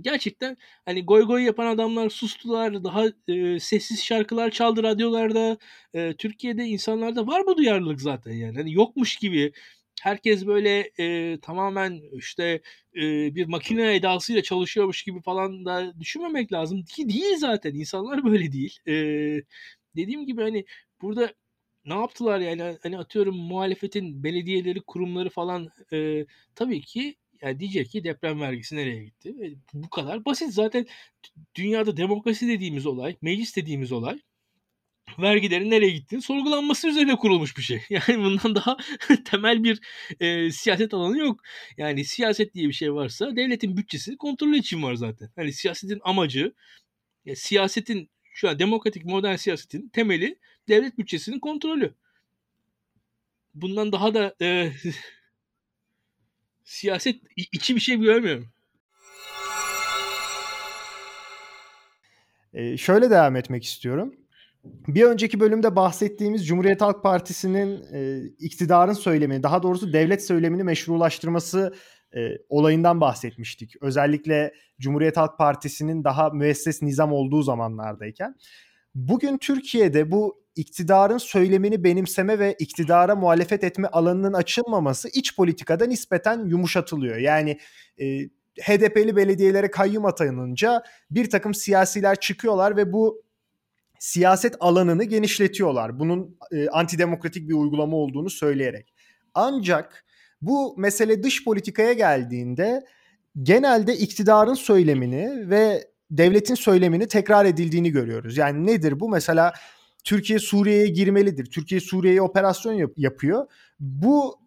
gerçekten 0.01 0.57
hani 0.85 1.05
goy 1.05 1.23
goy 1.23 1.43
yapan 1.43 1.65
adamlar 1.65 2.09
sustular. 2.09 2.83
Daha 2.83 3.05
e, 3.27 3.59
sessiz 3.59 4.03
şarkılar 4.03 4.51
çaldı 4.51 4.83
radyolarda. 4.83 5.57
E, 5.93 6.13
Türkiye'de 6.13 6.65
insanlarda 6.65 7.27
var 7.27 7.45
bu 7.45 7.57
duyarlılık 7.57 8.01
zaten 8.01 8.31
yani. 8.31 8.57
Hani 8.57 8.73
yokmuş 8.73 9.15
gibi 9.15 9.51
herkes 10.01 10.45
böyle 10.47 10.91
e, 10.99 11.39
tamamen 11.41 12.01
işte 12.13 12.61
e, 12.95 13.35
bir 13.35 13.45
makine 13.45 13.95
edasıyla 13.95 14.43
çalışıyormuş 14.43 15.03
gibi 15.03 15.21
falan 15.21 15.65
da 15.65 15.99
düşünmemek 15.99 16.53
lazım 16.53 16.83
ki 16.83 17.09
değil 17.09 17.37
zaten 17.37 17.73
insanlar 17.75 18.25
böyle 18.25 18.51
değil. 18.51 18.79
E, 18.87 18.93
dediğim 19.95 20.25
gibi 20.25 20.41
hani 20.41 20.65
burada 21.01 21.33
ne 21.85 21.93
yaptılar 21.93 22.39
yani 22.39 22.77
hani 22.83 22.97
atıyorum 22.97 23.35
muhalefetin 23.37 24.23
belediyeleri 24.23 24.81
kurumları 24.81 25.29
falan 25.29 25.69
e, 25.93 26.25
tabii 26.55 26.81
ki 26.81 27.15
yani 27.41 27.59
diyecek 27.59 27.89
ki 27.89 28.03
deprem 28.03 28.41
vergisi 28.41 28.75
nereye 28.75 29.03
gitti? 29.03 29.29
E, 29.29 29.45
bu 29.73 29.89
kadar 29.89 30.25
basit 30.25 30.53
zaten 30.53 30.85
dünyada 31.55 31.97
demokrasi 31.97 32.47
dediğimiz 32.47 32.85
olay, 32.85 33.15
meclis 33.21 33.55
dediğimiz 33.55 33.91
olay 33.91 34.19
vergilerin 35.19 35.69
nereye 35.69 35.91
gittiğini 35.91 36.21
sorgulanması 36.21 36.87
üzerine 36.87 37.15
kurulmuş 37.15 37.57
bir 37.57 37.61
şey. 37.61 37.81
Yani 37.89 38.23
bundan 38.23 38.55
daha 38.55 38.77
temel 39.25 39.63
bir 39.63 39.81
e, 40.19 40.51
siyaset 40.51 40.93
alanı 40.93 41.17
yok. 41.17 41.41
Yani 41.77 42.05
siyaset 42.05 42.53
diye 42.53 42.67
bir 42.67 42.73
şey 42.73 42.93
varsa 42.93 43.35
devletin 43.35 43.77
bütçesini 43.77 44.17
kontrol 44.17 44.53
için 44.53 44.83
var 44.83 44.95
zaten. 44.95 45.29
Hani 45.35 45.53
siyasetin 45.53 45.99
amacı, 46.03 46.53
ya 47.25 47.35
siyasetin 47.35 48.09
şu 48.33 48.49
an 48.49 48.59
demokratik 48.59 49.05
modern 49.05 49.35
siyasetin 49.35 49.89
temeli 49.89 50.39
devlet 50.67 50.97
bütçesinin 50.97 51.39
kontrolü. 51.39 51.93
Bundan 53.53 53.91
daha 53.91 54.13
da 54.13 54.35
e, 54.41 54.71
siyaset 56.63 57.21
içi 57.35 57.75
bir 57.75 57.81
şey 57.81 57.97
görmüyorum. 57.99 58.51
Ee, 62.53 62.77
şöyle 62.77 63.09
devam 63.09 63.35
etmek 63.35 63.63
istiyorum. 63.63 64.15
Bir 64.63 65.03
önceki 65.03 65.39
bölümde 65.39 65.75
bahsettiğimiz 65.75 66.47
Cumhuriyet 66.47 66.81
Halk 66.81 67.03
Partisi'nin 67.03 67.83
e, 67.93 68.21
iktidarın 68.39 68.93
söylemini, 68.93 69.43
daha 69.43 69.63
doğrusu 69.63 69.93
devlet 69.93 70.25
söylemini 70.25 70.63
meşrulaştırması 70.63 71.73
e, 72.15 72.19
olayından 72.49 73.01
bahsetmiştik. 73.01 73.73
Özellikle 73.81 74.53
Cumhuriyet 74.79 75.17
Halk 75.17 75.37
Partisi'nin 75.37 76.03
daha 76.03 76.29
müesses 76.29 76.81
nizam 76.81 77.13
olduğu 77.13 77.41
zamanlardayken. 77.41 78.35
Bugün 78.95 79.37
Türkiye'de 79.37 80.11
bu 80.11 80.41
iktidarın 80.55 81.17
söylemini 81.17 81.83
benimseme 81.83 82.39
ve 82.39 82.55
iktidara 82.59 83.15
muhalefet 83.15 83.63
etme 83.63 83.87
alanının 83.87 84.33
açılmaması 84.33 85.09
iç 85.13 85.35
politikada 85.35 85.85
nispeten 85.85 86.45
yumuşatılıyor. 86.45 87.17
Yani 87.17 87.59
e, 88.01 88.05
HDP'li 88.61 89.15
belediyelere 89.15 89.71
kayyum 89.71 90.05
atanınca 90.05 90.83
bir 91.11 91.29
takım 91.29 91.53
siyasiler 91.53 92.19
çıkıyorlar 92.19 92.77
ve 92.77 92.93
bu 92.93 93.23
siyaset 94.01 94.55
alanını 94.59 95.03
genişletiyorlar. 95.03 95.99
Bunun 95.99 96.37
e, 96.51 96.69
antidemokratik 96.69 97.49
bir 97.49 97.53
uygulama 97.53 97.97
olduğunu 97.97 98.29
söyleyerek. 98.29 98.93
Ancak 99.33 100.05
bu 100.41 100.75
mesele 100.77 101.23
dış 101.23 101.43
politikaya 101.43 101.93
geldiğinde 101.93 102.81
genelde 103.43 103.97
iktidarın 103.97 104.53
söylemini 104.53 105.49
ve 105.49 105.87
devletin 106.11 106.55
söylemini 106.55 107.07
tekrar 107.07 107.45
edildiğini 107.45 107.91
görüyoruz. 107.91 108.37
Yani 108.37 108.67
nedir 108.67 108.99
bu? 108.99 109.09
Mesela 109.09 109.53
Türkiye 110.03 110.39
Suriye'ye 110.39 110.87
girmelidir. 110.87 111.45
Türkiye 111.45 111.81
Suriye'ye 111.81 112.21
operasyon 112.21 112.73
yap- 112.73 112.97
yapıyor. 112.97 113.47
Bu 113.79 114.39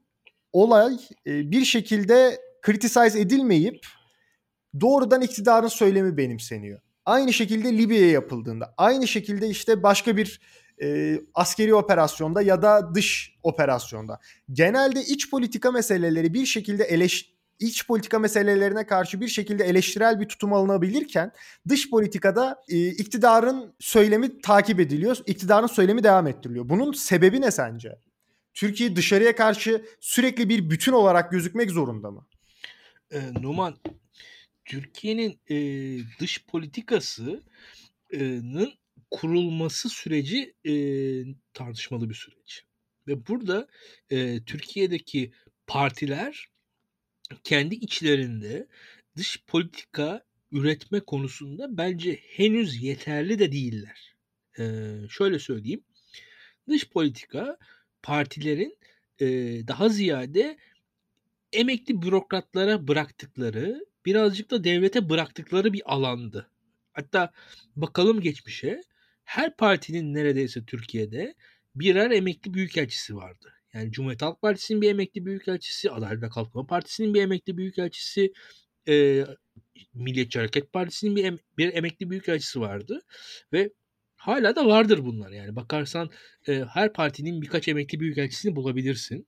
olay 0.52 0.92
e, 1.26 1.50
bir 1.50 1.64
şekilde 1.64 2.40
criticize 2.66 3.20
edilmeyip 3.20 3.86
doğrudan 4.80 5.22
iktidarın 5.22 5.68
söylemi 5.68 6.16
benimseniyor. 6.16 6.80
Aynı 7.06 7.32
şekilde 7.32 7.78
Libya'ya 7.78 8.10
yapıldığında, 8.10 8.74
aynı 8.76 9.08
şekilde 9.08 9.48
işte 9.48 9.82
başka 9.82 10.16
bir 10.16 10.40
e, 10.82 11.20
askeri 11.34 11.74
operasyonda 11.74 12.42
ya 12.42 12.62
da 12.62 12.94
dış 12.94 13.36
operasyonda. 13.42 14.20
Genelde 14.52 15.00
iç 15.00 15.30
politika 15.30 15.70
meseleleri 15.70 16.34
bir 16.34 16.46
şekilde 16.46 16.84
eleş 16.84 17.34
iç 17.58 17.86
politika 17.86 18.18
meselelerine 18.18 18.86
karşı 18.86 19.20
bir 19.20 19.28
şekilde 19.28 19.64
eleştirel 19.64 20.20
bir 20.20 20.28
tutum 20.28 20.52
alınabilirken 20.52 21.32
dış 21.68 21.90
politikada 21.90 22.62
e, 22.68 22.88
iktidarın 22.88 23.74
söylemi 23.78 24.40
takip 24.40 24.80
ediliyor, 24.80 25.18
iktidarın 25.26 25.66
söylemi 25.66 26.04
devam 26.04 26.26
ettiriliyor. 26.26 26.68
Bunun 26.68 26.92
sebebi 26.92 27.40
ne 27.40 27.50
sence? 27.50 27.98
Türkiye 28.54 28.96
dışarıya 28.96 29.36
karşı 29.36 29.84
sürekli 30.00 30.48
bir 30.48 30.70
bütün 30.70 30.92
olarak 30.92 31.30
gözükmek 31.30 31.70
zorunda 31.70 32.10
mı? 32.10 32.26
E, 33.12 33.20
Numan, 33.42 33.74
Türkiye'nin 34.64 35.40
e, 35.50 35.56
dış 36.20 36.44
politikasının 36.46 37.42
kurulması 39.10 39.88
süreci 39.88 40.54
e, 40.66 40.72
tartışmalı 41.54 42.10
bir 42.10 42.14
süreç. 42.14 42.64
Ve 43.06 43.26
burada 43.26 43.68
e, 44.10 44.44
Türkiye'deki 44.44 45.32
partiler 45.66 46.48
kendi 47.44 47.74
içlerinde 47.74 48.66
dış 49.16 49.44
politika 49.46 50.24
üretme 50.52 51.00
konusunda 51.00 51.76
bence 51.78 52.20
henüz 52.28 52.82
yeterli 52.82 53.38
de 53.38 53.52
değiller. 53.52 54.14
Eee, 54.58 54.94
şöyle 55.10 55.38
söyleyeyim. 55.38 55.84
Dış 56.68 56.88
politika 56.90 57.58
partilerin 58.02 58.78
eee, 59.20 59.68
daha 59.68 59.88
ziyade 59.88 60.58
emekli 61.52 62.02
bürokratlara 62.02 62.88
bıraktıkları, 62.88 63.84
birazcık 64.06 64.50
da 64.50 64.64
devlete 64.64 65.08
bıraktıkları 65.08 65.72
bir 65.72 65.82
alandı. 65.94 66.50
Hatta 66.92 67.32
bakalım 67.76 68.20
geçmişe 68.20 68.80
her 69.24 69.56
partinin 69.56 70.14
neredeyse 70.14 70.64
Türkiye'de 70.64 71.34
birer 71.74 72.10
emekli 72.10 72.54
büyükelçisi 72.54 73.16
vardı. 73.16 73.52
Yani 73.74 73.92
Cumhuriyet 73.92 74.22
Halk 74.22 74.42
Partisi'nin 74.42 74.82
bir 74.82 74.90
emekli 74.90 75.26
büyükelçisi, 75.26 75.90
Adalet 75.90 76.22
ve 76.22 76.28
Kalkınma 76.28 76.66
Partisi'nin 76.66 77.14
bir 77.14 77.22
emekli 77.22 77.56
büyükelçisi, 77.56 78.32
e, 78.88 79.24
Milliyetçi 79.94 80.38
Hareket 80.38 80.72
Partisi'nin 80.72 81.16
bir, 81.16 81.24
em- 81.24 81.38
bir 81.58 81.74
emekli 81.74 82.10
büyükelçisi 82.10 82.60
vardı 82.60 83.00
ve 83.52 83.70
hala 84.16 84.56
da 84.56 84.66
vardır 84.66 85.04
bunlar. 85.04 85.30
Yani 85.30 85.56
bakarsan 85.56 86.10
e, 86.48 86.64
her 86.64 86.92
partinin 86.92 87.42
birkaç 87.42 87.68
emekli 87.68 88.00
büyükelçisini 88.00 88.56
bulabilirsin. 88.56 89.26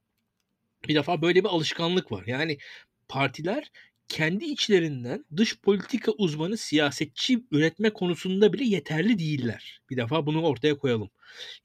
Bir 0.89 0.95
defa 0.95 1.23
böyle 1.23 1.45
bir 1.45 1.49
alışkanlık 1.49 2.13
var. 2.13 2.25
Yani 2.27 2.59
partiler 3.09 3.71
kendi 4.09 4.45
içlerinden 4.45 5.25
dış 5.37 5.61
politika 5.61 6.13
uzmanı 6.13 6.57
siyasetçi 6.57 7.41
üretme 7.51 7.91
konusunda 7.91 8.53
bile 8.53 8.65
yeterli 8.65 9.19
değiller. 9.19 9.81
Bir 9.91 9.97
defa 9.97 10.27
bunu 10.27 10.43
ortaya 10.43 10.79
koyalım. 10.79 11.11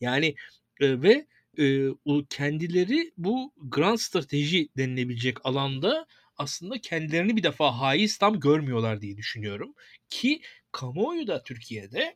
Yani 0.01 0.36
e, 0.81 1.01
ve 1.01 1.27
e, 1.60 1.88
kendileri 2.29 3.12
bu 3.17 3.53
grand 3.57 3.98
strateji 3.98 4.69
denilebilecek 4.77 5.45
alanda 5.45 6.05
aslında 6.38 6.81
kendilerini 6.81 7.36
bir 7.36 7.43
defa 7.43 7.79
haiz 7.79 8.17
tam 8.17 8.39
görmüyorlar 8.39 9.01
diye 9.01 9.17
düşünüyorum. 9.17 9.74
Ki 10.10 10.41
kamuoyu 10.71 11.27
da 11.27 11.43
Türkiye'de 11.43 12.15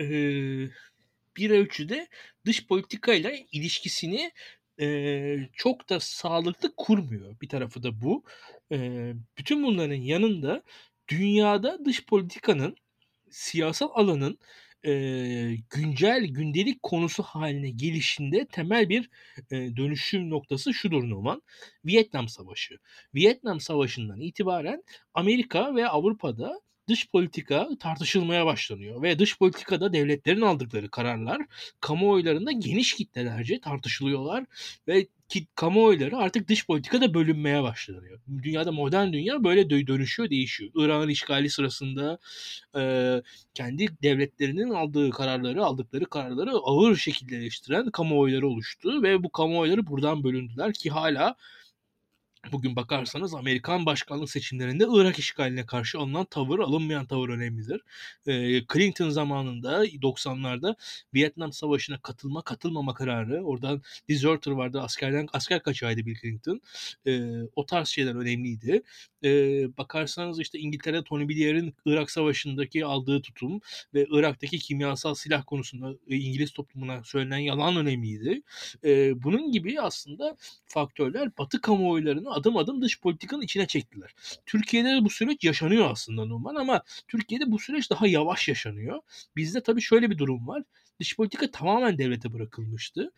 e, 0.00 0.06
bir 1.36 1.50
ölçüde 1.50 2.08
dış 2.46 2.66
politikayla 2.66 3.32
ilişkisini 3.52 4.32
çok 5.52 5.88
da 5.88 6.00
sağlıklı 6.00 6.74
kurmuyor. 6.76 7.40
Bir 7.40 7.48
tarafı 7.48 7.82
da 7.82 8.00
bu. 8.00 8.24
Bütün 9.38 9.62
bunların 9.62 9.94
yanında 9.94 10.62
dünyada 11.08 11.84
dış 11.84 12.06
politikanın 12.06 12.76
siyasal 13.30 13.88
alanın 13.92 14.38
güncel 15.70 16.26
gündelik 16.26 16.82
konusu 16.82 17.22
haline 17.22 17.70
gelişinde 17.70 18.46
temel 18.46 18.88
bir 18.88 19.10
dönüşüm 19.50 20.30
noktası 20.30 20.74
şudur 20.74 21.10
Numan. 21.10 21.42
Vietnam 21.84 22.28
Savaşı. 22.28 22.78
Vietnam 23.14 23.60
Savaşı'ndan 23.60 24.20
itibaren 24.20 24.84
Amerika 25.14 25.74
ve 25.74 25.88
Avrupa'da 25.88 26.60
dış 26.90 27.10
politika 27.10 27.68
tartışılmaya 27.80 28.46
başlanıyor 28.46 29.02
ve 29.02 29.18
dış 29.18 29.38
politikada 29.38 29.92
devletlerin 29.92 30.40
aldıkları 30.40 30.90
kararlar 30.90 31.42
kamuoylarında 31.80 32.52
geniş 32.52 32.94
kitlelerce 32.94 33.60
tartışılıyorlar 33.60 34.44
ve 34.88 35.06
ki 35.30 35.46
kamuoyları 35.54 36.16
artık 36.16 36.48
dış 36.48 36.66
politikada 36.66 37.14
bölünmeye 37.14 37.62
başlanıyor. 37.62 38.20
Dünyada 38.42 38.72
modern 38.72 39.12
dünya 39.12 39.44
böyle 39.44 39.62
dö- 39.62 39.86
dönüşüyor, 39.86 40.30
değişiyor. 40.30 40.70
Irak'ın 40.74 41.08
işgali 41.08 41.50
sırasında 41.50 42.18
e, 42.76 42.82
kendi 43.54 43.88
devletlerinin 44.02 44.70
aldığı 44.70 45.10
kararları, 45.10 45.64
aldıkları 45.64 46.06
kararları 46.06 46.50
ağır 46.50 46.96
şekilde 46.96 47.36
eleştiren 47.36 47.90
kamuoyları 47.90 48.48
oluştu 48.48 49.02
ve 49.02 49.22
bu 49.22 49.32
kamuoyları 49.32 49.86
buradan 49.86 50.24
bölündüler 50.24 50.72
ki 50.72 50.90
hala 50.90 51.36
Bugün 52.52 52.76
bakarsanız 52.76 53.34
Amerikan 53.34 53.86
başkanlık 53.86 54.30
seçimlerinde 54.30 54.84
Irak 54.90 55.18
işgaline 55.18 55.66
karşı 55.66 55.98
alınan 55.98 56.24
tavır, 56.24 56.58
alınmayan 56.58 57.06
tavır 57.06 57.28
önemlidir. 57.28 57.80
Ee, 58.26 58.60
Clinton 58.72 59.10
zamanında 59.10 59.86
90'larda 59.86 60.76
Vietnam 61.14 61.52
Savaşı'na 61.52 61.98
katılma 61.98 62.42
katılmama 62.42 62.94
kararı, 62.94 63.44
oradan 63.44 63.82
deserter 64.08 64.52
vardı, 64.52 64.80
askerden 64.80 65.28
asker 65.32 65.62
kaçağıydı 65.62 66.06
Bill 66.06 66.16
Clinton. 66.22 66.60
Ee, 67.06 67.20
o 67.56 67.66
tarz 67.66 67.88
şeyler 67.88 68.14
önemliydi. 68.14 68.82
Ee, 69.24 69.76
bakarsanız 69.78 70.40
işte 70.40 70.58
İngiltere 70.58 71.04
Tony 71.04 71.28
Blair'in 71.28 71.74
Irak 71.84 72.10
Savaşı'ndaki 72.10 72.84
aldığı 72.84 73.22
tutum 73.22 73.60
ve 73.94 74.06
Irak'taki 74.10 74.58
kimyasal 74.58 75.14
silah 75.14 75.42
konusunda 75.46 75.94
İngiliz 76.08 76.52
toplumuna 76.52 77.04
söylenen 77.04 77.38
yalan 77.38 77.76
önemliydi. 77.76 78.42
Ee, 78.84 79.22
bunun 79.22 79.52
gibi 79.52 79.80
aslında 79.80 80.36
faktörler 80.66 81.38
Batı 81.38 81.60
kamuoylarını 81.60 82.29
adım 82.30 82.56
adım 82.56 82.82
dış 82.82 83.00
politikanın 83.00 83.42
içine 83.42 83.66
çektiler. 83.66 84.14
Türkiye'de 84.46 84.88
de 84.88 85.04
bu 85.04 85.10
süreç 85.10 85.44
yaşanıyor 85.44 85.90
aslında 85.90 86.24
normal 86.24 86.56
ama 86.56 86.82
Türkiye'de 87.08 87.50
bu 87.52 87.58
süreç 87.58 87.90
daha 87.90 88.06
yavaş 88.06 88.48
yaşanıyor. 88.48 89.00
Bizde 89.36 89.62
tabii 89.62 89.82
şöyle 89.82 90.10
bir 90.10 90.18
durum 90.18 90.48
var. 90.48 90.62
Dış 91.00 91.16
politika 91.16 91.50
tamamen 91.50 91.98
devlete 91.98 92.32
bırakılmıştı. 92.32 93.12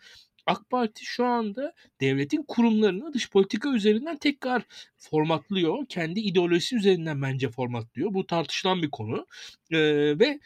AK 0.46 0.70
Parti 0.70 1.04
şu 1.04 1.24
anda 1.24 1.72
devletin 2.00 2.42
kurumlarını 2.42 3.12
dış 3.12 3.30
politika 3.30 3.74
üzerinden 3.74 4.16
tekrar 4.16 4.62
formatlıyor. 4.96 5.86
Kendi 5.88 6.20
ideolojisi 6.20 6.76
üzerinden 6.76 7.22
bence 7.22 7.48
formatlıyor. 7.48 8.14
Bu 8.14 8.26
tartışılan 8.26 8.82
bir 8.82 8.90
konu. 8.90 9.26
Ee, 9.70 9.78
ve 10.18 10.40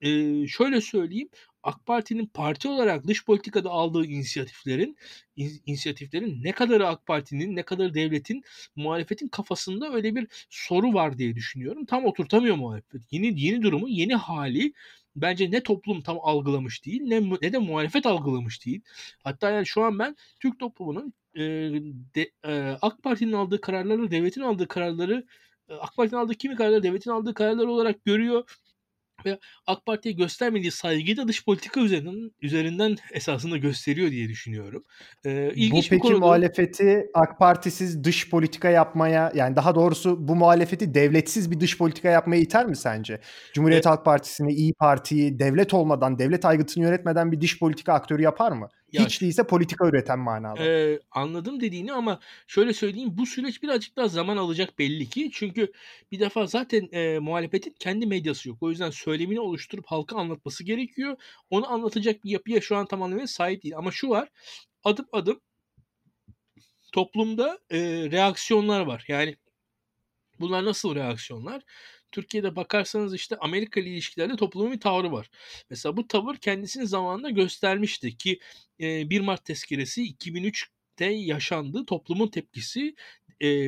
e, 0.00 0.46
şöyle 0.46 0.80
söyleyeyim 0.80 1.28
AK 1.62 1.86
Parti'nin 1.86 2.26
parti 2.26 2.68
olarak 2.68 3.06
dış 3.06 3.24
politikada 3.24 3.70
aldığı 3.70 4.04
inisiyatiflerin 4.06 4.96
in, 5.36 5.50
inisiyatiflerin 5.66 6.44
ne 6.44 6.52
kadarı 6.52 6.88
AK 6.88 7.06
Parti'nin 7.06 7.56
ne 7.56 7.62
kadar 7.62 7.94
devletin 7.94 8.42
muhalefetin 8.76 9.28
kafasında 9.28 9.92
öyle 9.92 10.14
bir 10.14 10.26
soru 10.50 10.94
var 10.94 11.18
diye 11.18 11.34
düşünüyorum. 11.36 11.84
Tam 11.86 12.04
oturtamıyor 12.04 12.56
muhalefet. 12.56 13.02
Yeni 13.10 13.40
yeni 13.40 13.62
durumu, 13.62 13.88
yeni 13.88 14.14
hali 14.14 14.72
bence 15.16 15.50
ne 15.50 15.62
toplum 15.62 16.02
tam 16.02 16.18
algılamış 16.22 16.84
değil 16.86 17.02
ne 17.02 17.30
ne 17.42 17.52
de 17.52 17.58
muhalefet 17.58 18.06
algılamış 18.06 18.66
değil. 18.66 18.80
Hatta 19.24 19.50
yani 19.50 19.66
şu 19.66 19.82
an 19.82 19.98
ben 19.98 20.16
Türk 20.40 20.58
toplumunun 20.58 21.12
e, 21.34 21.40
de, 22.14 22.30
e, 22.44 22.76
AK 22.82 23.02
Parti'nin 23.02 23.32
aldığı 23.32 23.60
kararları, 23.60 24.10
devletin 24.10 24.40
aldığı 24.40 24.68
kararları 24.68 25.26
AK 25.80 25.96
Parti'nin 25.96 26.20
aldığı 26.20 26.34
kimi 26.34 26.56
kararları 26.56 26.82
devletin 26.82 27.10
aldığı 27.10 27.34
kararlar 27.34 27.66
olarak 27.66 28.04
görüyor 28.04 28.44
ve 29.26 29.38
AK 29.66 29.86
Parti'ye 29.86 30.14
göstermediği 30.14 30.70
saygıyı 30.70 31.16
da 31.16 31.28
dış 31.28 31.44
politika 31.44 31.80
üzerinden 31.80 32.30
üzerinden 32.42 32.96
esasında 33.12 33.56
gösteriyor 33.56 34.10
diye 34.10 34.28
düşünüyorum. 34.28 34.84
Ee, 35.24 35.50
ilginç 35.54 35.86
bu 35.86 35.90
peki 35.90 36.02
konuda, 36.02 36.18
muhalefeti 36.18 37.06
AK 37.14 37.38
Partisiz 37.38 38.04
dış 38.04 38.30
politika 38.30 38.70
yapmaya 38.70 39.32
yani 39.34 39.56
daha 39.56 39.74
doğrusu 39.74 40.28
bu 40.28 40.36
muhalefeti 40.36 40.94
devletsiz 40.94 41.50
bir 41.50 41.60
dış 41.60 41.78
politika 41.78 42.08
yapmaya 42.08 42.40
iter 42.40 42.66
mi 42.66 42.76
sence? 42.76 43.20
Cumhuriyet 43.54 43.86
E- 43.86 43.88
Halk 43.88 44.04
Partisi'ni, 44.04 44.52
İyi 44.52 44.74
Parti'yi 44.74 45.38
devlet 45.38 45.74
olmadan, 45.74 46.18
devlet 46.18 46.44
aygıtını 46.44 46.84
yönetmeden 46.84 47.32
bir 47.32 47.40
dış 47.40 47.58
politika 47.58 47.92
aktörü 47.92 48.22
yapar 48.22 48.52
mı? 48.52 48.68
Ya 48.92 49.04
Hiç 49.04 49.20
değilse 49.20 49.46
politika 49.46 49.88
üreten 49.88 50.18
manada. 50.18 50.62
Ee, 50.62 51.00
anladım 51.10 51.60
dediğini 51.60 51.92
ama 51.92 52.20
şöyle 52.46 52.72
söyleyeyim 52.72 53.10
bu 53.12 53.26
süreç 53.26 53.62
birazcık 53.62 53.96
daha 53.96 54.08
zaman 54.08 54.36
alacak 54.36 54.78
belli 54.78 55.08
ki. 55.08 55.30
Çünkü 55.32 55.72
bir 56.12 56.20
defa 56.20 56.46
zaten 56.46 56.88
e, 56.92 57.18
muhalefetin 57.18 57.74
kendi 57.78 58.06
medyası 58.06 58.48
yok. 58.48 58.58
O 58.62 58.70
yüzden 58.70 58.90
söylemini 58.90 59.40
oluşturup 59.40 59.86
halka 59.86 60.16
anlatması 60.16 60.64
gerekiyor. 60.64 61.16
Onu 61.50 61.72
anlatacak 61.72 62.24
bir 62.24 62.30
yapıya 62.30 62.60
şu 62.60 62.76
an 62.76 62.86
tam 62.86 63.02
anlamıyla 63.02 63.26
sahip 63.26 63.62
değil. 63.62 63.76
Ama 63.76 63.90
şu 63.92 64.08
var 64.08 64.28
adım 64.84 65.06
adım 65.12 65.40
toplumda 66.92 67.58
e, 67.70 67.78
reaksiyonlar 68.10 68.80
var. 68.80 69.04
Yani 69.08 69.36
bunlar 70.40 70.64
nasıl 70.64 70.94
reaksiyonlar? 70.94 71.62
Türkiye'de 72.12 72.56
bakarsanız 72.56 73.14
işte 73.14 73.36
Amerika 73.40 73.80
ile 73.80 73.90
ilişkilerde 73.90 74.36
toplumun 74.36 74.72
bir 74.72 74.80
tavrı 74.80 75.12
var. 75.12 75.30
Mesela 75.70 75.96
bu 75.96 76.08
tavır 76.08 76.36
kendisini 76.36 76.86
zamanında 76.86 77.30
göstermişti 77.30 78.16
ki 78.16 78.38
e, 78.80 79.10
1 79.10 79.20
Mart 79.20 79.44
tezkeresi 79.44 80.02
2003'te 80.02 81.04
yaşandı. 81.04 81.86
Toplumun 81.86 82.28
tepkisi 82.28 82.94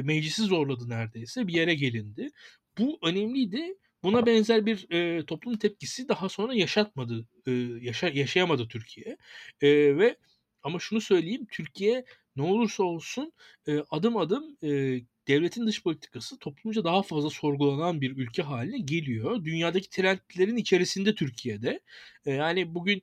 meclisi 0.03 0.43
zorladı 0.43 0.89
neredeyse. 0.89 1.47
Bir 1.49 1.55
yere 1.55 1.75
gelindi. 1.75 2.31
Bu 2.79 2.99
önemliydi. 3.03 3.75
Buna 4.03 4.27
benzer 4.27 4.67
bir 4.67 4.91
e, 4.91 5.27
toplum 5.27 5.59
tepkisi 5.59 6.09
daha 6.09 6.29
sonra 6.29 6.55
yaşatmadı, 6.55 7.27
e, 7.47 7.51
yaşa, 7.81 8.09
yaşayamadı 8.09 8.69
Türkiye. 8.69 9.17
E, 9.61 9.69
ve 9.99 10.17
ama 10.63 10.79
şunu 10.79 11.01
söyleyeyim, 11.01 11.47
Türkiye 11.51 12.05
ne 12.37 12.43
olursa 12.43 12.83
olsun 12.83 13.33
e, 13.69 13.79
adım 13.91 14.17
adım 14.17 14.57
e, 14.63 15.01
devletin 15.29 15.67
dış 15.67 15.83
politikası 15.83 16.39
toplumca 16.39 16.85
daha 16.85 17.03
fazla 17.03 17.31
sorgulanan 17.31 18.01
bir 18.01 18.17
ülke 18.17 18.43
haline 18.43 18.79
geliyor. 18.79 19.45
Dünyadaki 19.45 19.91
trendlerin 19.91 20.57
içerisinde 20.57 21.15
Türkiye'de. 21.15 21.81
E, 22.27 22.31
yani 22.33 22.75
bugün 22.75 23.03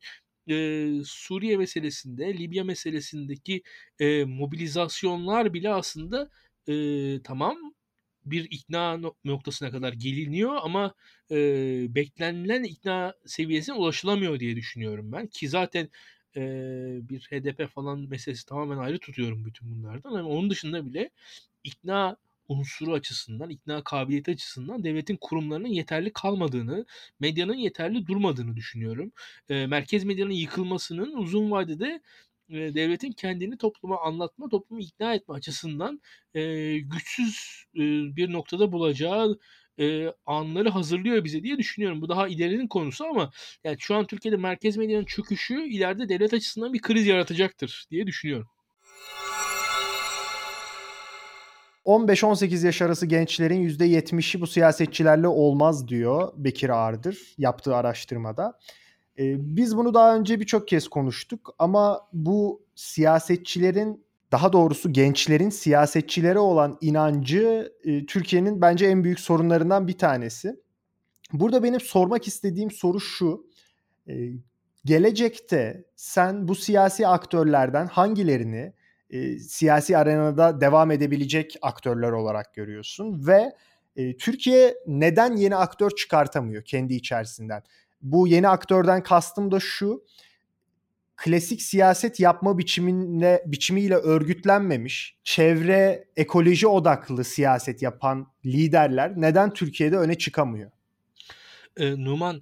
e, 0.49 0.87
Suriye 1.05 1.57
meselesinde, 1.57 2.37
Libya 2.37 2.63
meselesindeki 2.63 3.63
e, 3.99 4.23
mobilizasyonlar 4.25 5.53
bile 5.53 5.69
aslında 5.73 6.29
e, 6.67 6.73
tamam 7.23 7.57
bir 8.25 8.47
ikna 8.51 8.97
no- 8.97 9.15
noktasına 9.25 9.71
kadar 9.71 9.93
geliniyor 9.93 10.55
ama 10.63 10.93
e, 11.31 11.35
beklenilen 11.95 12.63
ikna 12.63 13.13
seviyesine 13.25 13.75
ulaşılamıyor 13.75 14.39
diye 14.39 14.55
düşünüyorum 14.55 15.11
ben. 15.11 15.27
Ki 15.27 15.49
zaten 15.49 15.89
e, 16.35 16.41
bir 17.09 17.19
HDP 17.21 17.67
falan 17.67 17.99
meselesi 18.09 18.45
tamamen 18.45 18.77
ayrı 18.77 18.99
tutuyorum 18.99 19.45
bütün 19.45 19.71
bunlardan. 19.71 20.13
Ama 20.13 20.29
onun 20.29 20.49
dışında 20.49 20.85
bile 20.85 21.09
ikna 21.63 22.17
unsuru 22.47 22.93
açısından, 22.93 23.49
ikna 23.49 23.83
kabiliyeti 23.83 24.31
açısından 24.31 24.83
devletin 24.83 25.17
kurumlarının 25.21 25.67
yeterli 25.67 26.13
kalmadığını, 26.13 26.85
medyanın 27.19 27.53
yeterli 27.55 28.07
durmadığını 28.07 28.55
düşünüyorum. 28.55 29.11
Eee, 29.49 29.67
merkez 29.67 30.03
medyanın 30.03 30.31
yıkılmasının 30.31 31.13
uzun 31.17 31.51
vadede, 31.51 32.01
eee, 32.49 32.73
devletin 32.75 33.11
kendini 33.11 33.57
topluma 33.57 34.01
anlatma, 34.01 34.49
toplumu 34.49 34.81
ikna 34.81 35.13
etme 35.15 35.35
açısından, 35.35 36.01
eee, 36.35 36.79
güçsüz, 36.79 37.65
eee, 37.73 37.83
bir 38.15 38.31
noktada 38.33 38.71
bulacağı, 38.71 39.39
eee, 39.77 40.13
anları 40.25 40.69
hazırlıyor 40.69 41.23
bize 41.23 41.43
diye 41.43 41.57
düşünüyorum. 41.57 42.01
Bu 42.01 42.09
daha 42.09 42.27
ilerinin 42.27 42.67
konusu 42.67 43.05
ama 43.05 43.31
yani 43.63 43.77
şu 43.79 43.95
an 43.95 44.07
Türkiye'de 44.07 44.37
merkez 44.37 44.77
medyanın 44.77 45.05
çöküşü 45.05 45.63
ileride 45.69 46.09
devlet 46.09 46.33
açısından 46.33 46.73
bir 46.73 46.81
kriz 46.81 47.07
yaratacaktır 47.07 47.85
diye 47.91 48.07
düşünüyorum. 48.07 48.47
15-18 51.85 52.65
yaş 52.65 52.81
arası 52.81 53.05
gençlerin 53.05 53.69
%70'i 53.69 54.41
bu 54.41 54.47
siyasetçilerle 54.47 55.27
olmaz 55.27 55.87
diyor 55.87 56.33
Bekir 56.35 56.69
Ağırdır 56.69 57.35
yaptığı 57.37 57.75
araştırmada. 57.75 58.59
Ee, 59.19 59.35
biz 59.39 59.77
bunu 59.77 59.93
daha 59.93 60.15
önce 60.15 60.39
birçok 60.39 60.67
kez 60.67 60.87
konuştuk 60.87 61.55
ama 61.59 62.07
bu 62.13 62.65
siyasetçilerin 62.75 64.03
daha 64.31 64.53
doğrusu 64.53 64.93
gençlerin 64.93 65.49
siyasetçilere 65.49 66.39
olan 66.39 66.77
inancı 66.81 67.73
e, 67.83 68.05
Türkiye'nin 68.05 68.61
bence 68.61 68.85
en 68.85 69.03
büyük 69.03 69.19
sorunlarından 69.19 69.87
bir 69.87 69.97
tanesi. 69.97 70.59
Burada 71.33 71.63
benim 71.63 71.79
sormak 71.79 72.27
istediğim 72.27 72.71
soru 72.71 72.99
şu. 72.99 73.47
E, 74.07 74.13
gelecekte 74.85 75.83
sen 75.95 76.47
bu 76.47 76.55
siyasi 76.55 77.07
aktörlerden 77.07 77.87
hangilerini 77.87 78.73
e, 79.09 79.39
siyasi 79.39 79.97
arenada 79.97 80.61
devam 80.61 80.91
edebilecek 80.91 81.55
aktörler 81.61 82.11
olarak 82.11 82.53
görüyorsun 82.53 83.27
ve 83.27 83.51
e, 83.95 84.17
Türkiye 84.17 84.75
neden 84.87 85.35
yeni 85.35 85.55
aktör 85.55 85.89
çıkartamıyor 85.89 86.63
kendi 86.63 86.93
içerisinden? 86.93 87.63
Bu 88.01 88.27
yeni 88.27 88.47
aktörden 88.47 89.03
kastım 89.03 89.51
da 89.51 89.59
şu 89.59 90.03
klasik 91.23 91.61
siyaset 91.61 92.19
yapma 92.19 92.57
biçimine 92.57 93.41
biçimiyle 93.45 93.95
örgütlenmemiş, 93.95 95.17
çevre 95.23 96.07
ekoloji 96.15 96.67
odaklı 96.67 97.23
siyaset 97.23 97.81
yapan 97.81 98.27
liderler 98.45 99.13
neden 99.15 99.53
Türkiye'de 99.53 99.97
öne 99.97 100.17
çıkamıyor? 100.17 100.71
Ee, 101.77 102.03
Numan 102.03 102.41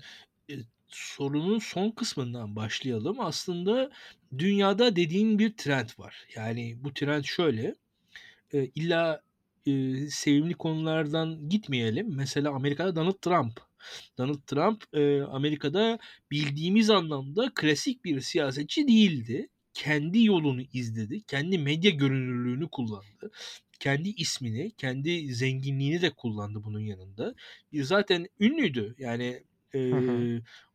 e, 0.50 0.54
sorunun 0.88 1.60
son 1.60 1.92
kısmından 1.92 2.56
başlayalım. 2.56 3.20
Aslında 3.20 3.92
dünyada 4.38 4.96
dediğin 4.96 5.40
bir 5.40 5.54
trend 5.54 5.90
var. 5.98 6.28
Yani 6.36 6.78
bu 6.84 6.94
trend 6.94 7.24
şöyle. 7.24 7.76
E, 8.54 8.66
illa 8.66 9.22
e, 9.66 9.98
sevimli 10.10 10.54
konulardan 10.54 11.50
gitmeyelim. 11.50 12.16
Mesela 12.16 12.52
Amerika'da 12.52 12.96
Donald 12.96 13.18
Trump. 13.22 13.60
Donald 14.18 14.42
Trump 14.48 14.84
e, 14.94 15.22
Amerika'da 15.22 16.00
bildiğimiz 16.32 16.90
anlamda 16.90 17.52
klasik 17.56 18.06
bir 18.06 18.22
siyasetçi 18.22 18.88
değildi. 18.88 19.50
Kendi 19.74 20.24
yolunu 20.24 20.62
izledi. 20.74 21.22
Kendi 21.22 21.58
medya 21.58 21.92
görünürlüğünü 21.92 22.70
kullandı. 22.70 23.32
Kendi 23.80 24.10
ismini, 24.10 24.72
kendi 24.72 25.34
zenginliğini 25.34 26.02
de 26.02 26.10
kullandı 26.10 26.64
bunun 26.64 26.80
yanında. 26.80 27.36
Zaten 27.74 28.28
ünlüydü. 28.40 28.96
Yani 28.98 29.44
e, 29.76 29.92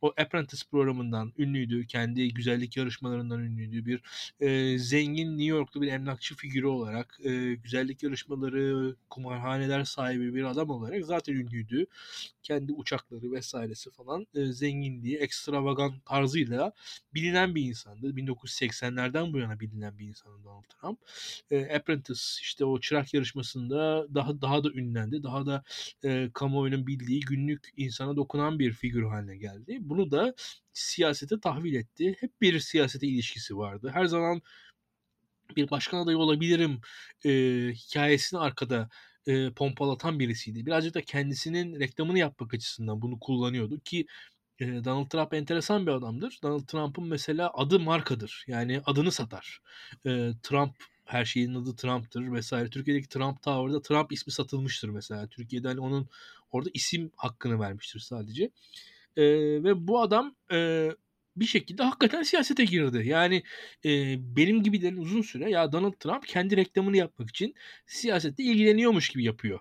o 0.03 0.09
Apprentice 0.09 0.63
programından 0.71 1.33
ünlüydü. 1.39 1.87
Kendi 1.87 2.35
güzellik 2.35 2.77
yarışmalarından 2.77 3.41
ünlüydü. 3.41 3.87
Bir 3.87 4.03
e, 4.41 4.79
zengin 4.79 5.31
New 5.31 5.45
Yorklu 5.45 5.83
bir 5.83 5.89
emlakçı 5.89 6.37
figürü 6.37 6.67
olarak 6.67 7.19
e, 7.25 7.55
güzellik 7.55 8.03
yarışmaları, 8.03 8.97
kumarhaneler 9.11 9.85
sahibi 9.85 10.35
bir 10.35 10.45
adam 10.45 10.71
olarak 10.71 11.05
zaten 11.05 11.35
ünlüydü. 11.35 11.87
Kendi 12.43 12.73
uçakları 12.73 13.33
vesairesi 13.33 13.91
falan 13.91 14.27
e, 14.35 14.47
zenginliği, 14.47 15.17
ekstravagan 15.17 15.93
tarzıyla 16.05 16.73
bilinen 17.15 17.55
bir 17.55 17.63
insandı. 17.63 18.17
1980'lerden 18.17 19.33
bu 19.33 19.39
yana 19.39 19.61
bilinen 19.61 19.99
bir 19.99 20.07
insandı 20.07 20.45
Donald 20.45 20.65
Trump. 20.65 20.99
E, 21.51 21.77
Apprentice 21.77 22.21
işte 22.41 22.65
o 22.65 22.81
çırak 22.81 23.15
yarışmasında 23.15 24.07
daha 24.15 24.41
daha 24.41 24.65
da 24.65 24.71
ünlendi. 24.71 25.23
Daha 25.23 25.47
da 25.47 25.63
e, 26.05 26.31
kamuoyunun 26.35 26.87
bildiği 26.87 27.21
günlük 27.21 27.69
insana 27.77 28.17
dokunan 28.17 28.59
bir 28.59 28.73
figür 28.73 29.05
haline 29.05 29.37
geldi. 29.37 29.79
Bunu 29.93 30.11
da 30.11 30.35
siyasete 30.73 31.41
tahvil 31.41 31.75
etti. 31.75 32.17
Hep 32.21 32.41
bir 32.41 32.61
siyasete 32.61 33.07
ilişkisi 33.07 33.57
vardı. 33.57 33.91
Her 33.95 34.05
zaman 34.05 34.43
bir 35.57 35.71
başkan 35.71 35.99
adayı 35.99 36.19
olabilirim 36.19 36.81
e, 37.25 37.31
hikayesini 37.75 38.41
arkada 38.41 38.89
e, 39.27 39.51
pompalatan 39.51 40.19
birisiydi. 40.19 40.67
Birazcık 40.67 40.95
da 40.95 41.03
kendisinin 41.03 41.81
reklamını 41.81 42.19
yapmak 42.19 42.55
açısından 42.55 43.03
bunu 43.03 43.21
kullanıyordu 43.21 43.81
ki 43.81 44.07
e, 44.59 44.67
Donald 44.67 45.09
Trump 45.09 45.35
enteresan 45.35 45.87
bir 45.87 45.93
adamdır. 45.93 46.39
Donald 46.43 46.67
Trump'ın 46.67 47.05
mesela 47.05 47.51
adı 47.55 47.81
markadır. 47.81 48.45
Yani 48.47 48.81
adını 48.87 49.13
satar. 49.13 49.61
E, 50.07 50.31
Trump 50.43 50.77
her 51.05 51.25
şeyin 51.25 51.55
adı 51.55 51.77
Trump'tır 51.77 52.33
vesaire. 52.33 52.71
Türkiye'deki 52.71 53.09
Trump 53.09 53.43
Tower'da 53.43 53.83
Trump 53.83 54.13
ismi 54.13 54.33
satılmıştır 54.33 54.89
mesela. 54.89 55.27
Türkiye'de 55.27 55.69
hani 55.69 55.81
onun 55.81 56.09
orada 56.53 56.71
isim 56.75 57.11
hakkını 57.17 57.61
vermiştir 57.61 58.01
sadece. 58.01 58.51
E, 59.17 59.23
ve 59.65 59.89
bu 59.89 60.01
adam 60.01 60.37
e, 60.53 60.89
bir 61.37 61.45
şekilde 61.45 61.83
hakikaten 61.83 62.23
siyasete 62.23 62.65
girdi. 62.65 63.03
Yani 63.07 63.43
e, 63.85 64.17
benim 64.37 64.63
gibilerin 64.63 64.97
uzun 64.97 65.23
süre 65.23 65.51
ya 65.51 65.73
Donald 65.73 65.93
Trump 65.93 66.27
kendi 66.27 66.57
reklamını 66.57 66.97
yapmak 66.97 67.31
için 67.31 67.55
siyasette 67.87 68.43
ilgileniyormuş 68.43 69.09
gibi 69.09 69.25
yapıyor 69.25 69.61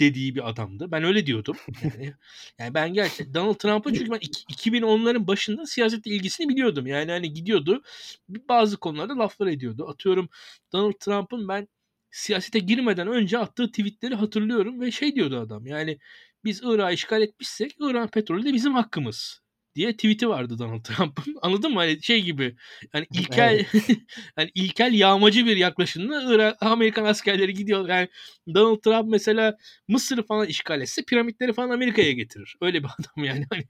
dediği 0.00 0.34
bir 0.34 0.48
adamdı. 0.48 0.90
Ben 0.92 1.04
öyle 1.04 1.26
diyordum. 1.26 1.56
Yani, 1.84 2.14
yani 2.58 2.74
ben 2.74 2.94
gerçekten 2.94 3.34
Donald 3.34 3.54
Trump'ın 3.54 3.94
çünkü 3.94 4.10
ben 4.10 4.18
2010'ların 4.18 5.26
başında 5.26 5.66
siyasette 5.66 6.10
ilgisini 6.10 6.48
biliyordum. 6.48 6.86
Yani 6.86 7.10
hani 7.10 7.32
gidiyordu 7.32 7.82
bazı 8.28 8.76
konularda 8.76 9.18
laflar 9.18 9.46
ediyordu. 9.46 9.88
Atıyorum 9.88 10.28
Donald 10.72 10.92
Trump'ın 11.00 11.48
ben 11.48 11.68
siyasete 12.10 12.58
girmeden 12.58 13.08
önce 13.08 13.38
attığı 13.38 13.68
tweetleri 13.68 14.14
hatırlıyorum 14.14 14.80
ve 14.80 14.90
şey 14.90 15.14
diyordu 15.14 15.40
adam. 15.40 15.66
Yani 15.66 15.98
biz 16.44 16.60
Irak'ı 16.64 16.94
işgal 16.94 17.22
etmişsek 17.22 17.76
Irak 17.80 18.12
petrolü 18.12 18.44
de 18.44 18.52
bizim 18.52 18.74
hakkımız 18.74 19.44
diye 19.74 19.92
tweet'i 19.92 20.28
vardı 20.28 20.58
Donald 20.58 20.84
Trump'ın. 20.84 21.36
Anladın 21.42 21.72
mı? 21.72 21.78
Hani 21.78 22.02
şey 22.02 22.22
gibi. 22.22 22.56
Hani 22.92 23.06
ilkel 23.12 23.66
evet. 23.74 23.98
hani 24.36 24.50
ilkel 24.54 24.94
yağmacı 24.94 25.46
bir 25.46 25.56
yaklaşımla 25.56 26.34
Irak 26.34 26.56
Amerikan 26.62 27.04
askerleri 27.04 27.54
gidiyor. 27.54 27.88
Yani 27.88 28.08
Donald 28.54 28.80
Trump 28.80 29.10
mesela 29.10 29.56
Mısır'ı 29.88 30.26
falan 30.26 30.46
işgal 30.46 30.80
etse 30.80 31.02
piramitleri 31.02 31.52
falan 31.52 31.70
Amerika'ya 31.70 32.12
getirir. 32.12 32.56
Öyle 32.60 32.82
bir 32.82 32.88
adam 32.98 33.24
yani. 33.24 33.46
Hani 33.50 33.64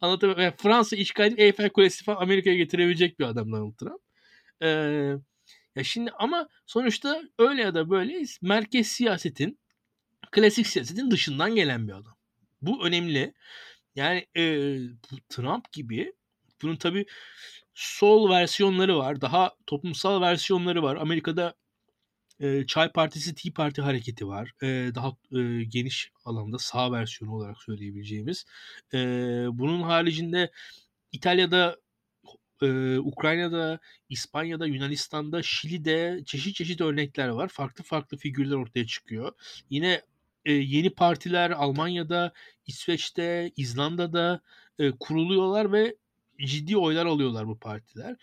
Anlatabiliyor 0.00 0.42
yani 0.42 0.54
Fransa 0.56 0.96
işgal 0.96 1.26
edip 1.26 1.40
Eiffel 1.40 1.70
Kulesi 1.70 2.04
falan 2.04 2.22
Amerika'ya 2.22 2.56
getirebilecek 2.56 3.18
bir 3.18 3.24
adam 3.24 3.52
Donald 3.52 3.76
Trump. 3.76 4.00
Ee, 4.62 4.68
ya 5.76 5.84
şimdi 5.84 6.10
ama 6.18 6.48
sonuçta 6.66 7.22
öyle 7.38 7.62
ya 7.62 7.74
da 7.74 7.90
böyle 7.90 8.22
merkez 8.42 8.86
siyasetin 8.86 9.58
klasik 10.34 10.66
siyasetin 10.66 11.10
dışından 11.10 11.54
gelen 11.54 11.88
bir 11.88 11.92
adam. 11.92 12.16
Bu 12.62 12.86
önemli. 12.86 13.34
Yani 13.96 14.26
e, 14.36 14.42
Trump 15.28 15.72
gibi 15.72 16.12
bunun 16.62 16.76
tabi 16.76 17.06
sol 17.74 18.30
versiyonları 18.30 18.98
var. 18.98 19.20
Daha 19.20 19.52
toplumsal 19.66 20.20
versiyonları 20.20 20.82
var. 20.82 20.96
Amerika'da 20.96 21.54
e, 22.40 22.66
Çay 22.66 22.92
Partisi 22.92 23.34
Tea 23.34 23.52
Parti 23.52 23.82
hareketi 23.82 24.28
var. 24.28 24.52
E, 24.62 24.66
daha 24.94 25.08
e, 25.08 25.64
geniş 25.64 26.10
alanda 26.24 26.58
sağ 26.58 26.92
versiyonu 26.92 27.34
olarak 27.34 27.62
söyleyebileceğimiz. 27.62 28.44
E, 28.94 28.98
bunun 29.52 29.82
haricinde 29.82 30.50
İtalya'da 31.12 31.76
e, 32.62 32.98
Ukrayna'da, 32.98 33.78
İspanya'da, 34.08 34.66
Yunanistan'da, 34.66 35.42
Şili'de 35.42 36.20
çeşit 36.26 36.54
çeşit 36.54 36.80
örnekler 36.80 37.28
var. 37.28 37.48
Farklı 37.48 37.84
farklı 37.84 38.16
figürler 38.16 38.56
ortaya 38.56 38.86
çıkıyor. 38.86 39.32
Yine 39.70 40.02
e, 40.44 40.52
yeni 40.52 40.90
partiler 40.90 41.50
Almanya'da, 41.50 42.32
İsveç'te, 42.66 43.52
İzlanda'da 43.56 44.40
e, 44.78 44.90
kuruluyorlar 44.90 45.72
ve 45.72 45.96
ciddi 46.44 46.76
oylar 46.76 47.06
alıyorlar 47.06 47.48
bu 47.48 47.58
partiler. 47.58 48.16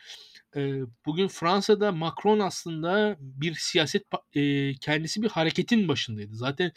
E, 0.55 0.81
bugün 1.05 1.27
Fransa'da 1.27 1.91
Macron 1.91 2.39
aslında 2.39 3.15
bir 3.19 3.53
siyaset 3.53 4.03
e, 4.33 4.73
kendisi 4.73 5.21
bir 5.21 5.29
hareketin 5.29 5.87
başındaydı. 5.87 6.35
Zaten 6.35 6.71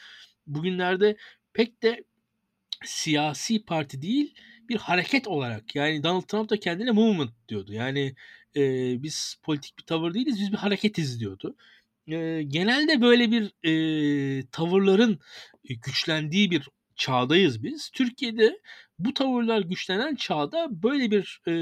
bugünlerde 0.47 1.17
pek 1.53 1.83
de 1.83 2.05
siyasi 2.85 3.65
parti 3.65 4.03
değil 4.03 4.35
bir 4.69 4.77
hareket 4.77 5.29
olarak 5.29 5.75
yani 5.75 6.03
Donald 6.03 6.23
Trump 6.23 6.51
da 6.51 6.61
kendine 6.61 6.91
movement 6.91 7.31
diyordu. 7.49 7.73
Yani 7.73 8.15
e, 8.57 8.63
biz 9.03 9.37
politik 9.43 9.79
bir 9.79 9.85
tavır 9.85 10.15
değiliz 10.15 10.41
biz 10.41 10.53
bir 10.53 10.57
hareketiz 10.57 11.21
diyordu 11.21 11.57
e, 12.09 12.43
genelde 12.43 13.01
böyle 13.01 13.31
bir 13.31 13.53
e, 13.65 14.47
tavırların 14.47 15.19
güçlendiği 15.69 16.51
bir 16.51 16.69
çağdayız 16.97 17.63
biz. 17.63 17.91
Türkiye'de 17.91 18.61
bu 18.99 19.15
tavırlar 19.15 19.61
güçlenen 19.61 20.15
çağda 20.15 20.83
böyle 20.83 21.11
bir 21.11 21.41
e, 21.47 21.53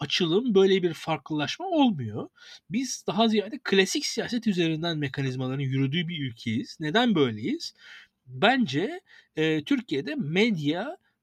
açılım, 0.00 0.54
böyle 0.54 0.82
bir 0.82 0.94
farklılaşma 0.94 1.66
olmuyor. 1.66 2.28
Biz 2.70 3.04
daha 3.06 3.28
ziyade 3.28 3.60
klasik 3.64 4.06
siyaset 4.06 4.46
üzerinden 4.46 4.98
mekanizmaların 4.98 5.60
yürüdüğü 5.62 6.08
bir 6.08 6.26
ülkeyiz. 6.26 6.76
Neden 6.80 7.14
böyleyiz? 7.14 7.74
Bence 8.26 9.00
e, 9.36 9.64
Türkiye'de 9.64 10.14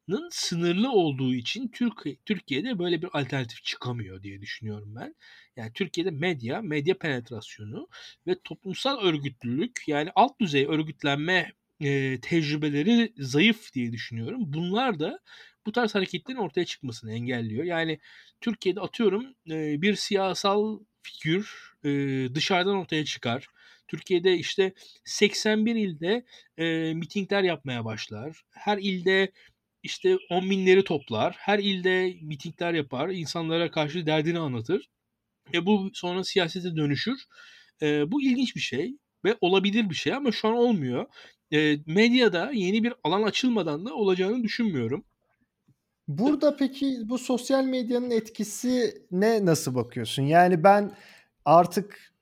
medyanın 0.08 0.30
sınırlı 0.32 0.92
olduğu 0.92 1.34
için 1.34 1.68
Türkiye, 1.68 2.16
Türkiye'de 2.26 2.80
böyle 2.80 3.02
bir 3.02 3.10
alternatif 3.13 3.63
çıkamıyor 3.63 4.24
diye 4.24 4.42
düşünüyorum 4.42 4.96
ben. 4.96 5.16
Yani 5.56 5.74
Türkiye'de 5.74 6.12
medya, 6.12 6.62
medya 6.62 6.98
penetrasyonu 6.98 7.88
ve 8.28 8.36
toplumsal 8.44 9.02
örgütlülük 9.02 9.88
yani 9.88 10.10
alt 10.16 10.39
düzey 10.39 10.66
örgütlenme 10.66 11.54
e, 11.82 12.20
tecrübeleri 12.22 13.13
zayıf 13.18 13.74
diye 13.74 13.92
düşünüyorum. 13.92 14.39
Bunlar 14.54 15.00
da 15.00 15.20
bu 15.66 15.72
tarz 15.72 15.96
hareketlerin 15.96 16.38
ortaya 16.38 16.66
çıkmasını 16.66 17.13
engelliyor. 17.13 17.63
Yani 17.63 18.00
Türkiye'de 18.42 18.82
atıyorum 18.82 19.36
e, 19.50 19.82
bir 19.82 19.96
siyasal 19.96 20.80
figür 21.02 21.74
e, 21.84 21.89
dışarıdan 22.36 22.76
ortaya 22.76 23.06
çıkar. 23.06 23.48
Türkiye'de 23.88 24.38
işte 24.38 24.74
81 25.06 25.76
ilde 25.76 26.26
e, 26.58 26.94
mitingler 26.94 27.44
yapmaya 27.44 27.86
başlar. 27.86 28.42
Her 28.52 28.78
ilde 28.78 29.32
işte 29.84 30.17
on 30.30 30.50
binleri 30.50 30.84
toplar. 30.84 31.36
Her 31.39 31.60
ilde 31.60 32.17
mitingler 32.22 32.74
yapar. 32.74 33.10
insanlara 33.10 33.72
karşı 33.72 34.06
derdini 34.06 34.39
anlatır. 34.39 34.89
Ve 35.54 35.65
bu 35.65 35.89
sonra 35.93 36.24
siyasete 36.24 36.76
dönüşür. 36.76 37.24
E, 37.82 38.12
bu 38.12 38.22
ilginç 38.22 38.56
bir 38.56 38.62
şey 38.62 38.98
ve 39.26 39.38
olabilir 39.41 39.89
bir 39.89 39.96
şey 39.96 40.13
ama 40.13 40.32
şu 40.32 40.48
an 40.48 40.54
olmuyor. 40.54 41.06
E, 41.54 41.78
medyada 41.86 42.52
yeni 42.54 42.84
bir 42.84 42.93
alan 43.04 43.24
açılmadan 43.24 43.86
da 43.86 43.93
olacağını 43.93 44.43
düşünmüyorum. 44.43 45.06
Burada 46.08 46.58
peki 46.58 46.98
bu 47.04 47.17
sosyal 47.17 47.63
medyanın 47.63 48.12
etkisi 48.12 48.93
ne 49.12 49.46
nasıl 49.46 49.76
bakıyorsun? 49.76 50.24
Yani 50.24 50.63
ben 50.63 50.91
artık 51.46 52.12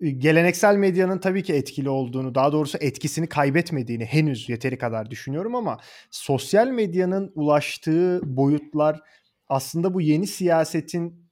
geleneksel 0.00 0.76
medyanın 0.76 1.18
tabii 1.18 1.42
ki 1.42 1.52
etkili 1.52 1.88
olduğunu, 1.90 2.34
daha 2.34 2.52
doğrusu 2.52 2.78
etkisini 2.80 3.28
kaybetmediğini 3.28 4.04
henüz 4.04 4.48
yeteri 4.48 4.78
kadar 4.78 5.10
düşünüyorum 5.10 5.54
ama 5.54 5.78
sosyal 6.10 6.68
medyanın 6.68 7.32
ulaştığı 7.34 8.20
boyutlar 8.24 9.00
aslında 9.48 9.94
bu 9.94 10.00
yeni 10.00 10.26
siyasetin 10.26 11.30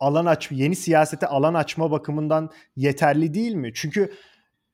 alan 0.00 0.26
aç 0.26 0.48
yeni 0.50 0.76
siyasete 0.76 1.26
alan 1.26 1.54
açma 1.54 1.90
bakımından 1.90 2.50
yeterli 2.76 3.34
değil 3.34 3.54
mi? 3.54 3.70
Çünkü 3.74 4.12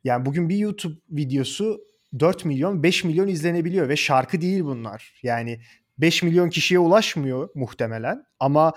yani 0.05 0.27
bugün 0.27 0.49
bir 0.49 0.57
YouTube 0.57 0.95
videosu 1.11 1.81
4 2.19 2.45
milyon 2.45 2.83
5 2.83 3.05
milyon 3.05 3.29
izlenebiliyor 3.29 3.89
ve 3.89 3.97
şarkı 3.97 4.41
değil 4.41 4.65
bunlar. 4.65 5.21
Yani 5.23 5.61
5 5.99 6.23
milyon 6.23 6.49
kişiye 6.49 6.79
ulaşmıyor 6.79 7.49
muhtemelen 7.55 8.25
ama 8.41 8.73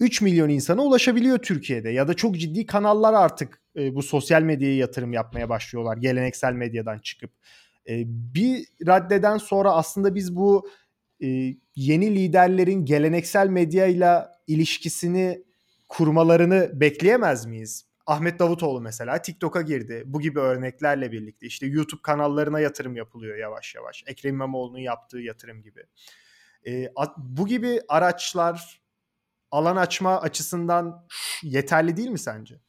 3 0.00 0.22
milyon 0.22 0.48
insana 0.48 0.82
ulaşabiliyor 0.82 1.38
Türkiye'de 1.38 1.90
ya 1.90 2.08
da 2.08 2.14
çok 2.14 2.38
ciddi 2.38 2.66
kanallar 2.66 3.14
artık 3.14 3.62
e, 3.76 3.94
bu 3.94 4.02
sosyal 4.02 4.42
medyaya 4.42 4.76
yatırım 4.76 5.12
yapmaya 5.12 5.48
başlıyorlar 5.48 5.96
geleneksel 5.96 6.52
medyadan 6.52 6.98
çıkıp. 6.98 7.30
E, 7.88 8.04
bir 8.06 8.66
raddeden 8.86 9.38
sonra 9.38 9.72
aslında 9.72 10.14
biz 10.14 10.36
bu 10.36 10.68
e, 11.22 11.26
yeni 11.76 12.14
liderlerin 12.14 12.84
geleneksel 12.84 13.48
medyayla 13.48 14.32
ilişkisini 14.46 15.44
kurmalarını 15.88 16.70
bekleyemez 16.80 17.46
miyiz? 17.46 17.88
Ahmet 18.06 18.38
Davutoğlu 18.38 18.80
mesela 18.80 19.22
TikTok'a 19.22 19.62
girdi. 19.62 20.02
Bu 20.06 20.20
gibi 20.20 20.40
örneklerle 20.40 21.12
birlikte 21.12 21.46
işte 21.46 21.66
YouTube 21.66 22.02
kanallarına 22.02 22.60
yatırım 22.60 22.96
yapılıyor 22.96 23.36
yavaş 23.36 23.74
yavaş. 23.74 24.04
Ekrem 24.06 24.34
İmamoğlu'nun 24.34 24.78
yaptığı 24.78 25.18
yatırım 25.18 25.62
gibi. 25.62 25.82
E, 26.66 26.92
bu 27.16 27.46
gibi 27.46 27.80
araçlar 27.88 28.80
alan 29.50 29.76
açma 29.76 30.20
açısından 30.20 31.06
yeterli 31.42 31.96
değil 31.96 32.08
mi 32.08 32.18
sence? 32.18 32.60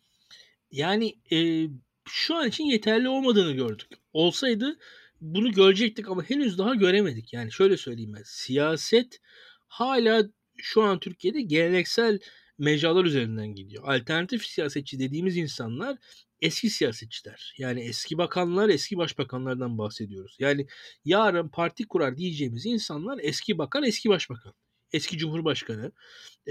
Yani 0.72 1.16
e, 1.32 1.68
şu 2.10 2.36
an 2.36 2.48
için 2.48 2.64
yeterli 2.64 3.10
olmadığını 3.10 3.52
gördük. 3.52 3.88
Olsaydı 4.14 4.78
bunu 5.22 5.52
görecektik 5.52 6.10
ama 6.10 6.24
henüz 6.24 6.58
daha 6.58 6.76
göremedik. 6.76 7.34
Yani 7.34 7.52
şöyle 7.52 7.78
söyleyeyim 7.78 8.14
ben. 8.18 8.24
Siyaset 8.26 9.20
hala 9.68 10.24
şu 10.58 10.84
an 10.84 11.00
Türkiye'de 11.00 11.42
geleneksel 11.42 12.20
mecralar 12.58 13.06
üzerinden 13.06 13.48
gidiyor. 13.48 13.84
Alternatif 13.88 14.46
siyasetçi 14.46 15.00
dediğimiz 15.00 15.38
insanlar 15.38 15.98
eski 16.42 16.70
siyasetçiler. 16.70 17.54
Yani 17.58 17.82
eski 17.82 18.18
bakanlar, 18.18 18.70
eski 18.70 18.98
başbakanlardan 18.98 19.78
bahsediyoruz. 19.78 20.36
Yani 20.40 20.68
yarın 21.06 21.50
parti 21.50 21.88
kurar 21.88 22.18
diyeceğimiz 22.18 22.66
insanlar 22.66 23.20
eski 23.22 23.58
bakan, 23.58 23.84
eski 23.84 24.10
başbakan. 24.10 24.54
Eski 24.94 25.18
cumhurbaşkanı, 25.18 25.92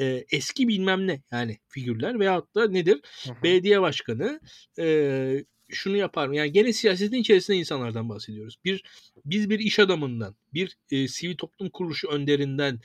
e, 0.00 0.24
eski 0.30 0.68
bilmem 0.68 1.06
ne 1.06 1.22
yani 1.32 1.58
figürler 1.68 2.20
veyahut 2.20 2.54
da 2.54 2.68
nedir? 2.68 3.00
Hı 3.24 3.30
hı. 3.30 3.42
Belediye 3.42 3.80
başkanı, 3.80 4.40
e, 4.78 5.44
şunu 5.68 5.96
yapar 5.96 6.28
mı? 6.28 6.36
Yani 6.36 6.52
gene 6.52 6.72
siyasetin 6.72 7.16
içerisinde 7.16 7.56
insanlardan 7.56 8.08
bahsediyoruz. 8.08 8.56
Bir 8.64 8.84
biz 9.24 9.50
bir 9.50 9.58
iş 9.58 9.78
adamından, 9.78 10.36
bir 10.54 10.78
e, 10.90 11.08
sivil 11.08 11.36
toplum 11.36 11.70
kuruluşu 11.70 12.08
önderinden 12.08 12.80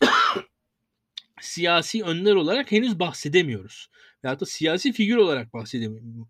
siyasi 1.40 2.04
önler 2.04 2.34
olarak 2.34 2.72
henüz 2.72 2.98
bahsedemiyoruz. 2.98 3.88
Veyahut 4.24 4.40
da 4.40 4.46
siyasi 4.46 4.92
figür 4.92 5.16
olarak 5.16 5.54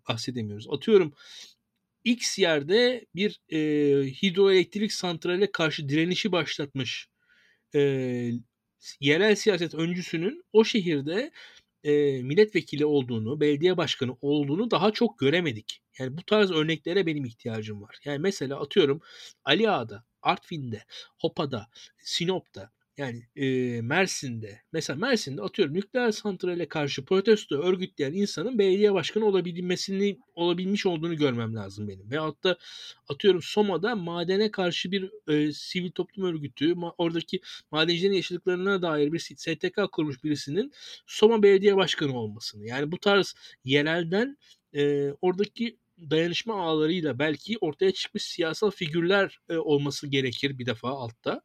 bahsedemiyoruz. 0.07 0.67
Atıyorum 0.69 1.13
X 2.03 2.39
yerde 2.39 3.05
bir 3.15 3.41
e, 3.49 3.57
hidroelektrik 4.05 4.93
santrale 4.93 5.51
karşı 5.51 5.89
direnişi 5.89 6.31
başlatmış 6.31 7.07
e, 7.75 8.31
yerel 8.99 9.35
siyaset 9.35 9.73
öncüsünün 9.75 10.43
o 10.53 10.63
şehirde 10.63 11.31
e, 11.83 12.21
milletvekili 12.23 12.85
olduğunu, 12.85 13.39
belediye 13.39 13.77
başkanı 13.77 14.17
olduğunu 14.21 14.71
daha 14.71 14.91
çok 14.91 15.19
göremedik. 15.19 15.81
Yani 15.99 16.17
bu 16.17 16.23
tarz 16.23 16.51
örneklere 16.51 17.05
benim 17.05 17.25
ihtiyacım 17.25 17.81
var. 17.81 17.99
Yani 18.05 18.19
mesela 18.19 18.61
atıyorum 18.61 19.01
Ali 19.45 19.69
Ağa'da, 19.69 20.05
Artvin'de, 20.21 20.83
Hopa'da, 21.19 21.67
Sinop'ta 21.97 22.71
yani 22.97 23.23
e, 23.35 23.81
Mersin'de 23.81 24.61
mesela 24.73 24.99
Mersin'de 24.99 25.41
atıyorum 25.41 25.73
nükleer 25.73 26.11
santrale 26.11 26.67
karşı 26.67 27.05
protesto 27.05 27.55
örgütleyen 27.55 28.13
insanın 28.13 28.59
belediye 28.59 28.93
başkanı 28.93 29.25
olabilmesini 29.25 30.17
olabilmiş 30.35 30.85
olduğunu 30.85 31.17
görmem 31.17 31.55
lazım 31.55 31.87
benim. 31.87 32.11
Veyahut 32.11 32.43
da 32.43 32.57
atıyorum 33.09 33.41
Soma'da 33.41 33.95
madene 33.95 34.51
karşı 34.51 34.91
bir 34.91 35.11
e, 35.27 35.51
sivil 35.53 35.91
toplum 35.91 36.25
örgütü 36.25 36.71
ma- 36.71 36.93
oradaki 36.97 37.39
madencilerin 37.71 38.13
yaşadıklarına 38.13 38.81
dair 38.81 39.13
bir 39.13 39.19
STK 39.19 39.91
kurmuş 39.91 40.23
birisinin 40.23 40.71
Soma 41.07 41.43
belediye 41.43 41.75
başkanı 41.75 42.17
olmasını. 42.17 42.65
Yani 42.67 42.91
bu 42.91 42.97
tarz 42.97 43.35
yerelden 43.65 44.37
e, 44.75 45.11
oradaki 45.21 45.77
dayanışma 46.09 46.61
ağlarıyla 46.61 47.19
belki 47.19 47.57
ortaya 47.61 47.91
çıkmış 47.91 48.23
siyasal 48.23 48.71
figürler 48.71 49.39
e, 49.49 49.57
olması 49.57 50.07
gerekir 50.07 50.59
bir 50.59 50.65
defa 50.65 50.89
altta 50.89 51.41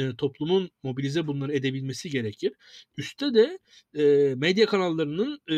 e, 0.00 0.16
toplumun 0.16 0.70
mobilize 0.82 1.26
bunları 1.26 1.52
edebilmesi 1.52 2.10
gerekir. 2.10 2.52
Üste 2.96 3.34
de 3.34 3.58
e, 3.94 4.34
medya 4.34 4.66
kanallarının 4.66 5.40
e, 5.48 5.54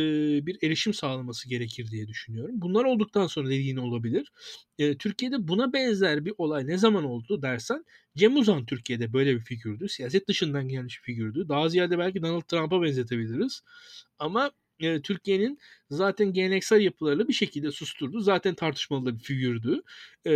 bir 0.47 0.59
erişim 0.63 0.95
sağlaması 0.95 1.49
gerekir 1.49 1.91
diye 1.91 2.09
düşünüyorum. 2.09 2.55
Bunlar 2.55 2.85
olduktan 2.85 3.27
sonra 3.27 3.47
dediğin 3.47 3.77
olabilir. 3.77 4.33
E, 4.79 4.97
Türkiye'de 4.97 5.49
buna 5.49 5.73
benzer 5.73 6.25
bir 6.25 6.35
olay 6.39 6.67
ne 6.67 6.79
zaman 6.79 7.05
oldu 7.05 7.43
dersen 7.43 7.85
Cem 8.17 8.37
Uzan 8.37 8.67
Türkiye'de 8.67 9.13
böyle 9.13 9.35
bir 9.35 9.41
figürdü. 9.41 9.89
Siyaset 9.89 10.29
dışından 10.29 10.69
gelmiş 10.69 10.99
bir 10.99 11.05
figürdü. 11.05 11.49
Daha 11.49 11.69
ziyade 11.69 11.99
belki 11.99 12.23
Donald 12.23 12.43
Trump'a 12.43 12.83
benzetebiliriz. 12.83 13.63
Ama 14.19 14.51
e, 14.81 15.03
Türkiye'nin 15.03 15.59
zaten 15.91 16.33
geleneksel 16.33 16.81
yapılarını 16.81 17.29
bir 17.29 17.33
şekilde 17.33 17.73
susturdu. 17.73 18.21
Zaten 18.21 18.55
tartışmalı 18.55 19.15
bir 19.15 19.23
figürdü. 19.23 19.83
E, 20.27 20.33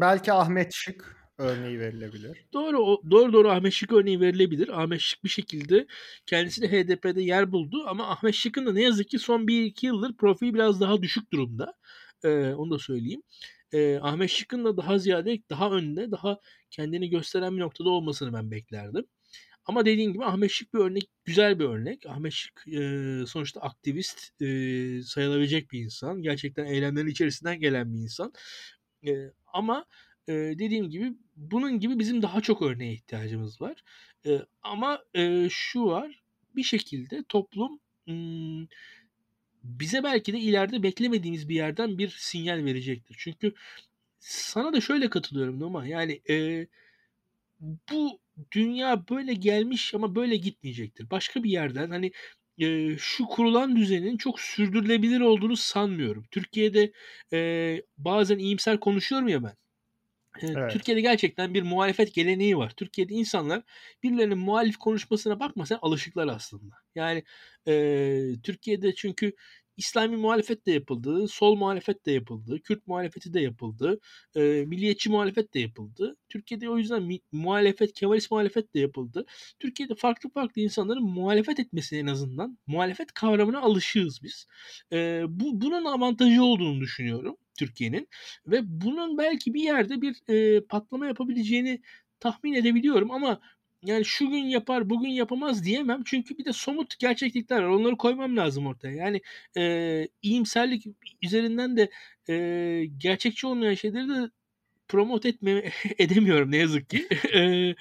belki 0.00 0.32
Ahmet 0.32 0.74
Şık 0.74 1.25
örneği 1.38 1.80
verilebilir. 1.80 2.44
Doğru 2.52 3.00
doğru 3.10 3.32
doğru 3.32 3.50
Ahmet 3.50 3.72
Şık 3.72 3.92
örneği 3.92 4.20
verilebilir. 4.20 4.82
Ahmet 4.82 5.00
Şık 5.00 5.24
bir 5.24 5.28
şekilde 5.28 5.86
kendisi 6.26 6.62
de 6.62 6.68
HDP'de 6.68 7.22
yer 7.22 7.52
buldu 7.52 7.84
ama 7.86 8.10
Ahmet 8.10 8.34
Şık'ın 8.34 8.66
da 8.66 8.72
ne 8.72 8.82
yazık 8.82 9.08
ki 9.08 9.18
son 9.18 9.46
1-2 9.46 9.86
yıldır 9.86 10.16
profili 10.16 10.54
biraz 10.54 10.80
daha 10.80 11.02
düşük 11.02 11.32
durumda. 11.32 11.74
Ee, 12.24 12.54
onu 12.54 12.70
da 12.70 12.78
söyleyeyim. 12.78 13.22
Ee, 13.72 13.98
Ahmet 14.02 14.30
Şık'ın 14.30 14.64
da 14.64 14.76
daha 14.76 14.98
ziyade 14.98 15.42
daha 15.50 15.70
önde 15.70 16.10
daha 16.10 16.38
kendini 16.70 17.10
gösteren 17.10 17.56
bir 17.56 17.60
noktada 17.62 17.90
olmasını 17.90 18.32
ben 18.32 18.50
beklerdim. 18.50 19.04
Ama 19.64 19.86
dediğim 19.86 20.12
gibi 20.12 20.24
Ahmet 20.24 20.50
Şık 20.50 20.74
bir 20.74 20.78
örnek, 20.78 21.10
güzel 21.24 21.58
bir 21.58 21.64
örnek. 21.64 22.06
Ahmet 22.06 22.32
Şık 22.32 22.64
e, 22.68 22.80
sonuçta 23.26 23.60
aktivist 23.60 24.42
e, 24.42 24.46
sayılabilecek 25.02 25.72
bir 25.72 25.80
insan. 25.84 26.22
Gerçekten 26.22 26.64
eylemlerin 26.66 27.06
içerisinden 27.06 27.60
gelen 27.60 27.94
bir 27.94 27.98
insan. 27.98 28.32
E, 29.06 29.32
ama 29.46 29.86
e, 30.28 30.32
dediğim 30.32 30.90
gibi 30.90 31.12
bunun 31.36 31.80
gibi 31.80 31.98
bizim 31.98 32.22
daha 32.22 32.40
çok 32.40 32.62
örneğe 32.62 32.92
ihtiyacımız 32.92 33.60
var. 33.60 33.84
E, 34.26 34.40
ama 34.62 35.04
e, 35.14 35.48
şu 35.50 35.84
var 35.84 36.22
bir 36.56 36.62
şekilde 36.62 37.24
toplum 37.28 37.80
m, 38.06 38.66
bize 39.64 40.02
belki 40.04 40.32
de 40.32 40.38
ileride 40.38 40.82
beklemediğimiz 40.82 41.48
bir 41.48 41.54
yerden 41.54 41.98
bir 41.98 42.08
sinyal 42.18 42.64
verecektir. 42.64 43.16
Çünkü 43.18 43.54
sana 44.20 44.72
da 44.72 44.80
şöyle 44.80 45.10
katılıyorum 45.10 45.60
Numa. 45.60 45.86
Yani 45.86 46.20
e, 46.30 46.66
bu 47.60 48.20
dünya 48.52 49.04
böyle 49.10 49.34
gelmiş 49.34 49.94
ama 49.94 50.14
böyle 50.14 50.36
gitmeyecektir. 50.36 51.10
Başka 51.10 51.44
bir 51.44 51.50
yerden 51.50 51.90
hani 51.90 52.12
e, 52.58 52.96
şu 52.98 53.24
kurulan 53.26 53.76
düzenin 53.76 54.16
çok 54.16 54.40
sürdürülebilir 54.40 55.20
olduğunu 55.20 55.56
sanmıyorum. 55.56 56.24
Türkiye'de 56.30 56.92
e, 57.32 57.82
bazen 57.98 58.38
iyimser 58.38 58.80
konuşuyorum 58.80 59.28
ya 59.28 59.44
ben. 59.44 59.54
Evet. 60.42 60.72
Türkiye'de 60.72 61.00
gerçekten 61.00 61.54
bir 61.54 61.62
muhalefet 61.62 62.14
geleneği 62.14 62.56
var. 62.58 62.72
Türkiye'de 62.76 63.14
insanlar 63.14 63.62
birilerinin 64.02 64.38
muhalif 64.38 64.76
konuşmasına 64.76 65.40
bakma 65.40 65.66
sen 65.66 65.78
alışıklar 65.82 66.28
aslında. 66.28 66.74
Yani 66.94 67.24
e, 67.68 68.32
Türkiye'de 68.42 68.94
çünkü 68.94 69.32
İslami 69.76 70.16
muhalefet 70.16 70.66
de 70.66 70.72
yapıldı, 70.72 71.28
sol 71.28 71.56
muhalefet 71.56 72.06
de 72.06 72.12
yapıldı, 72.12 72.60
Kürt 72.62 72.86
muhalefeti 72.86 73.34
de 73.34 73.40
yapıldı, 73.40 74.00
e, 74.36 74.40
milliyetçi 74.66 75.10
muhalefet 75.10 75.54
de 75.54 75.60
yapıldı. 75.60 76.16
Türkiye'de 76.28 76.70
o 76.70 76.78
yüzden 76.78 77.02
mi- 77.02 77.20
muhalefet, 77.32 77.92
Kemalist 77.92 78.30
muhalefet 78.30 78.74
de 78.74 78.80
yapıldı. 78.80 79.26
Türkiye'de 79.58 79.94
farklı 79.94 80.30
farklı 80.30 80.62
insanların 80.62 81.02
muhalefet 81.02 81.60
etmesine 81.60 81.98
en 81.98 82.06
azından 82.06 82.58
muhalefet 82.66 83.12
kavramına 83.12 83.60
alışığız 83.60 84.22
biz. 84.22 84.46
E, 84.92 85.22
bu 85.28 85.60
bunun 85.60 85.84
avantajı 85.84 86.44
olduğunu 86.44 86.80
düşünüyorum 86.80 87.36
Türkiye'nin 87.56 88.08
ve 88.46 88.60
bunun 88.64 89.18
belki 89.18 89.54
bir 89.54 89.62
yerde 89.62 90.02
bir 90.02 90.16
e, 90.28 90.60
patlama 90.66 91.06
yapabileceğini 91.06 91.82
tahmin 92.20 92.54
edebiliyorum 92.54 93.10
ama 93.10 93.40
yani 93.82 94.04
şu 94.04 94.30
gün 94.30 94.44
yapar 94.44 94.90
bugün 94.90 95.08
yapamaz 95.08 95.64
diyemem. 95.64 96.02
Çünkü 96.06 96.38
bir 96.38 96.44
de 96.44 96.52
somut 96.52 96.98
gerçeklikler 96.98 97.62
var. 97.62 97.68
Onları 97.68 97.96
koymam 97.96 98.36
lazım 98.36 98.66
ortaya. 98.66 98.94
Yani 98.96 99.20
e, 99.56 100.08
iyimserlik 100.22 100.86
üzerinden 101.22 101.76
de 101.76 101.90
e, 102.28 102.86
gerçekçi 102.98 103.46
olmayan 103.46 103.74
şeyleri 103.74 104.08
de 104.08 104.30
promote 104.88 105.28
etme 105.28 105.72
edemiyorum 105.98 106.50
ne 106.50 106.56
yazık 106.56 106.90
ki. 106.90 107.08
E, 107.36 107.74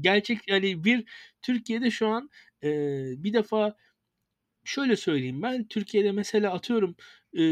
gerçek 0.00 0.48
yani 0.48 0.84
bir 0.84 1.04
Türkiye'de 1.42 1.90
şu 1.90 2.08
an 2.08 2.30
e, 2.64 2.68
bir 3.24 3.32
defa 3.32 3.76
şöyle 4.64 4.96
söyleyeyim. 4.96 5.42
Ben 5.42 5.68
Türkiye'de 5.68 6.12
mesela 6.12 6.52
atıyorum 6.54 6.96
e, 7.38 7.42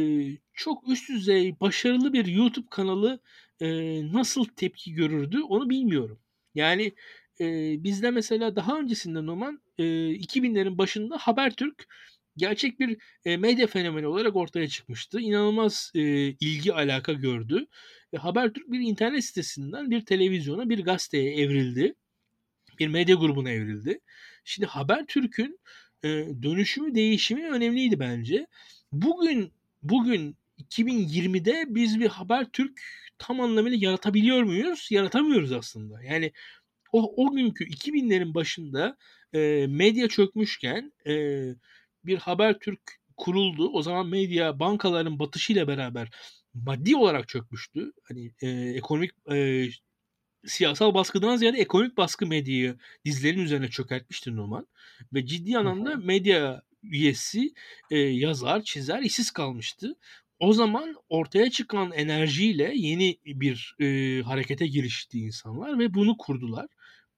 çok 0.57 0.89
üst 0.89 1.09
düzey 1.09 1.61
başarılı 1.61 2.13
bir 2.13 2.27
YouTube 2.27 2.67
kanalı 2.71 3.21
e, 3.61 3.67
nasıl 4.13 4.45
tepki 4.45 4.93
görürdü 4.93 5.41
onu 5.43 5.71
bilmiyorum. 5.71 6.19
Yani 6.55 6.93
e, 7.41 7.45
bizde 7.85 8.11
mesela 8.11 8.57
daha 8.57 8.79
öncesinde 8.79 9.27
Numan 9.27 9.63
e, 9.79 9.83
2000'lerin 9.83 10.79
başında 10.79 11.19
Habertürk 11.19 11.87
gerçek 12.37 12.81
bir 12.81 12.99
e, 13.25 13.37
medya 13.37 13.67
fenomeni 13.67 14.07
olarak 14.07 14.37
ortaya 14.37 14.69
çıkmıştı. 14.69 15.21
İnanılmaz 15.21 15.93
e, 15.95 16.01
ilgi 16.29 16.75
alaka 16.75 17.13
gördü. 17.13 17.67
E, 18.13 18.17
Habertürk 18.17 18.73
bir 18.73 18.81
internet 18.81 19.25
sitesinden 19.25 19.91
bir 19.91 20.05
televizyona 20.05 20.69
bir 20.69 20.85
gazeteye 20.85 21.35
evrildi. 21.37 21.95
Bir 22.79 22.89
medya 22.89 23.17
grubuna 23.17 23.51
evrildi. 23.51 24.01
Şimdi 24.45 24.67
Habertürk'ün 24.67 25.59
e, 26.05 26.09
dönüşümü 26.43 26.95
değişimi 26.95 27.51
önemliydi 27.51 28.01
bence. 28.01 28.47
Bugün 28.93 29.53
bugün 29.83 30.37
2020'de 30.59 31.65
biz 31.69 32.01
bir 32.01 32.09
Habertürk 32.09 32.81
tam 33.19 33.41
anlamıyla 33.41 33.79
yaratabiliyor 33.81 34.43
muyuz? 34.43 34.89
Yaratamıyoruz 34.91 35.53
aslında. 35.53 36.03
Yani 36.03 36.33
o, 36.93 37.25
o 37.25 37.33
günkü 37.37 37.65
2000'lerin 37.65 38.35
başında 38.35 38.97
e, 39.35 39.67
medya 39.69 40.09
çökmüşken 40.09 40.93
e, 41.07 41.45
bir 42.05 42.19
Habertürk 42.19 42.81
kuruldu. 43.17 43.71
O 43.73 43.83
zaman 43.83 44.07
medya 44.07 44.61
bankaların 44.61 45.19
batışıyla 45.19 45.69
beraber 45.69 46.11
maddi 46.55 46.97
olarak 46.97 47.29
çökmüştü. 47.29 47.93
Hani 48.03 48.33
e, 48.43 48.49
ekonomik 48.51 49.11
e, 49.33 49.67
siyasal 50.47 50.95
baskıdan 50.95 51.37
ziyade 51.37 51.59
ekonomik 51.59 51.97
baskı 51.97 52.27
medyayı 52.27 52.77
dizlerin 53.05 53.39
üzerine 53.39 53.69
çökertmişti 53.69 54.37
Numan. 54.37 54.67
Ve 55.13 55.27
ciddi 55.27 55.59
anlamda 55.59 55.97
medya 55.97 56.63
üyesi, 56.83 57.55
e, 57.91 57.99
yazar, 57.99 58.63
çizer 58.63 59.03
işsiz 59.03 59.31
kalmıştı. 59.31 59.97
O 60.39 60.53
zaman 60.53 60.97
ortaya 61.09 61.51
çıkan 61.51 61.93
enerjiyle 61.93 62.73
yeni 62.75 63.19
bir 63.25 63.75
e, 63.81 64.23
harekete 64.23 64.67
girişti 64.67 65.19
insanlar 65.19 65.79
ve 65.79 65.95
bunu 65.95 66.17
kurdular. 66.17 66.67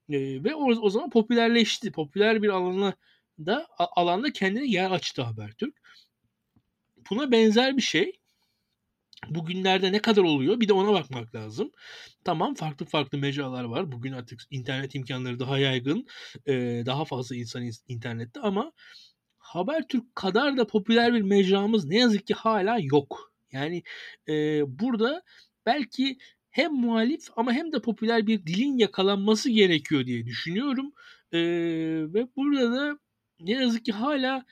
E, 0.08 0.44
ve 0.44 0.54
o, 0.54 0.64
o 0.66 0.90
zaman 0.90 1.10
popülerleşti. 1.10 1.92
Popüler 1.92 2.42
bir 2.42 2.48
alana 2.48 2.94
da 3.38 3.66
alanda 3.78 4.32
kendine 4.32 4.66
yer 4.66 4.90
açtı 4.90 5.22
Habertürk. 5.22 5.74
Buna 7.10 7.30
benzer 7.32 7.76
bir 7.76 7.82
şey 7.82 8.12
bugünlerde 9.28 9.92
ne 9.92 9.98
kadar 10.02 10.22
oluyor 10.22 10.60
bir 10.60 10.68
de 10.68 10.72
ona 10.72 10.92
bakmak 10.92 11.34
lazım. 11.34 11.70
Tamam 12.24 12.54
farklı 12.54 12.86
farklı 12.86 13.18
mecralar 13.18 13.64
var. 13.64 13.92
Bugün 13.92 14.12
artık 14.12 14.40
internet 14.50 14.94
imkanları 14.94 15.38
daha 15.38 15.58
yaygın. 15.58 16.06
e, 16.46 16.52
daha 16.86 17.04
fazla 17.04 17.36
insan 17.36 17.62
in- 17.62 17.72
internette 17.88 18.40
ama 18.40 18.72
Habertürk 19.48 20.16
kadar 20.16 20.56
da 20.56 20.66
popüler 20.66 21.14
bir 21.14 21.22
mecramız 21.22 21.84
ne 21.84 21.98
yazık 21.98 22.26
ki 22.26 22.34
hala 22.34 22.78
yok. 22.82 23.32
Yani 23.52 23.82
e, 24.28 24.32
burada 24.78 25.22
belki 25.66 26.18
hem 26.50 26.72
muhalif 26.72 27.28
ama 27.36 27.52
hem 27.52 27.72
de 27.72 27.80
popüler 27.80 28.26
bir 28.26 28.46
dilin 28.46 28.78
yakalanması 28.78 29.50
gerekiyor 29.50 30.06
diye 30.06 30.26
düşünüyorum. 30.26 30.92
E, 31.32 31.38
ve 32.14 32.28
burada 32.36 32.72
da 32.72 32.98
ne 33.40 33.52
yazık 33.52 33.84
ki 33.84 33.92
hala 33.92 34.44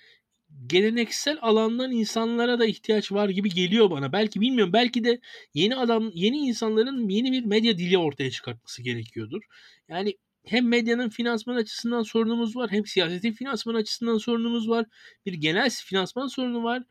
geleneksel 0.67 1.39
alandan 1.43 1.93
insanlara 1.93 2.59
da 2.59 2.67
ihtiyaç 2.67 3.13
var 3.13 3.29
gibi 3.29 3.51
geliyor 3.51 3.91
bana. 3.91 4.13
Belki 4.13 4.41
bilmiyorum. 4.41 4.73
Belki 4.73 5.05
de 5.05 5.21
yeni 5.55 5.77
adam, 5.77 6.11
yeni 6.15 6.39
insanların 6.39 7.09
yeni 7.09 7.33
bir 7.33 7.45
medya 7.45 7.79
dili 7.79 7.99
ortaya 7.99 8.31
çıkartması 8.31 8.83
gerekiyordur. 8.83 9.43
Yani 9.89 10.15
hem 10.49 10.69
medyanın 10.69 11.09
finansman 11.09 11.57
açısından 11.57 12.03
sorunumuz 12.03 12.57
var, 12.57 12.71
hem 12.71 12.87
siyasetin 12.87 13.33
finansman 13.33 13.75
açısından 13.75 14.19
sorunumuz 14.19 14.69
var. 14.69 14.87
Bir 15.27 15.33
genel 15.33 15.71
finansman 15.71 16.27
sorunu 16.27 16.65
var. 16.65 16.83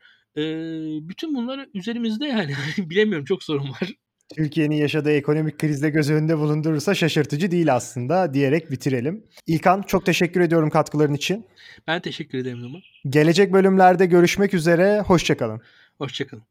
Bütün 1.08 1.34
bunlar 1.34 1.68
üzerimizde 1.74 2.26
yani. 2.26 2.54
Bilemiyorum 2.78 3.24
çok 3.24 3.42
sorun 3.42 3.70
var. 3.70 3.92
Türkiye'nin 4.34 4.76
yaşadığı 4.76 5.10
ekonomik 5.10 5.58
krizde 5.58 5.90
göz 5.90 6.10
önünde 6.10 6.38
bulundurursa 6.38 6.94
şaşırtıcı 6.94 7.50
değil 7.50 7.74
aslında 7.74 8.34
diyerek 8.34 8.70
bitirelim. 8.70 9.24
İlkan 9.46 9.82
çok 9.82 10.06
teşekkür 10.06 10.40
ediyorum 10.40 10.70
katkıların 10.70 11.14
için. 11.14 11.46
Ben 11.86 12.00
teşekkür 12.00 12.38
ederim 12.38 12.62
Numan. 12.62 12.80
Gelecek 13.08 13.52
bölümlerde 13.52 14.06
görüşmek 14.06 14.54
üzere, 14.54 15.00
hoşçakalın. 15.00 15.60
Hoşçakalın. 15.98 16.46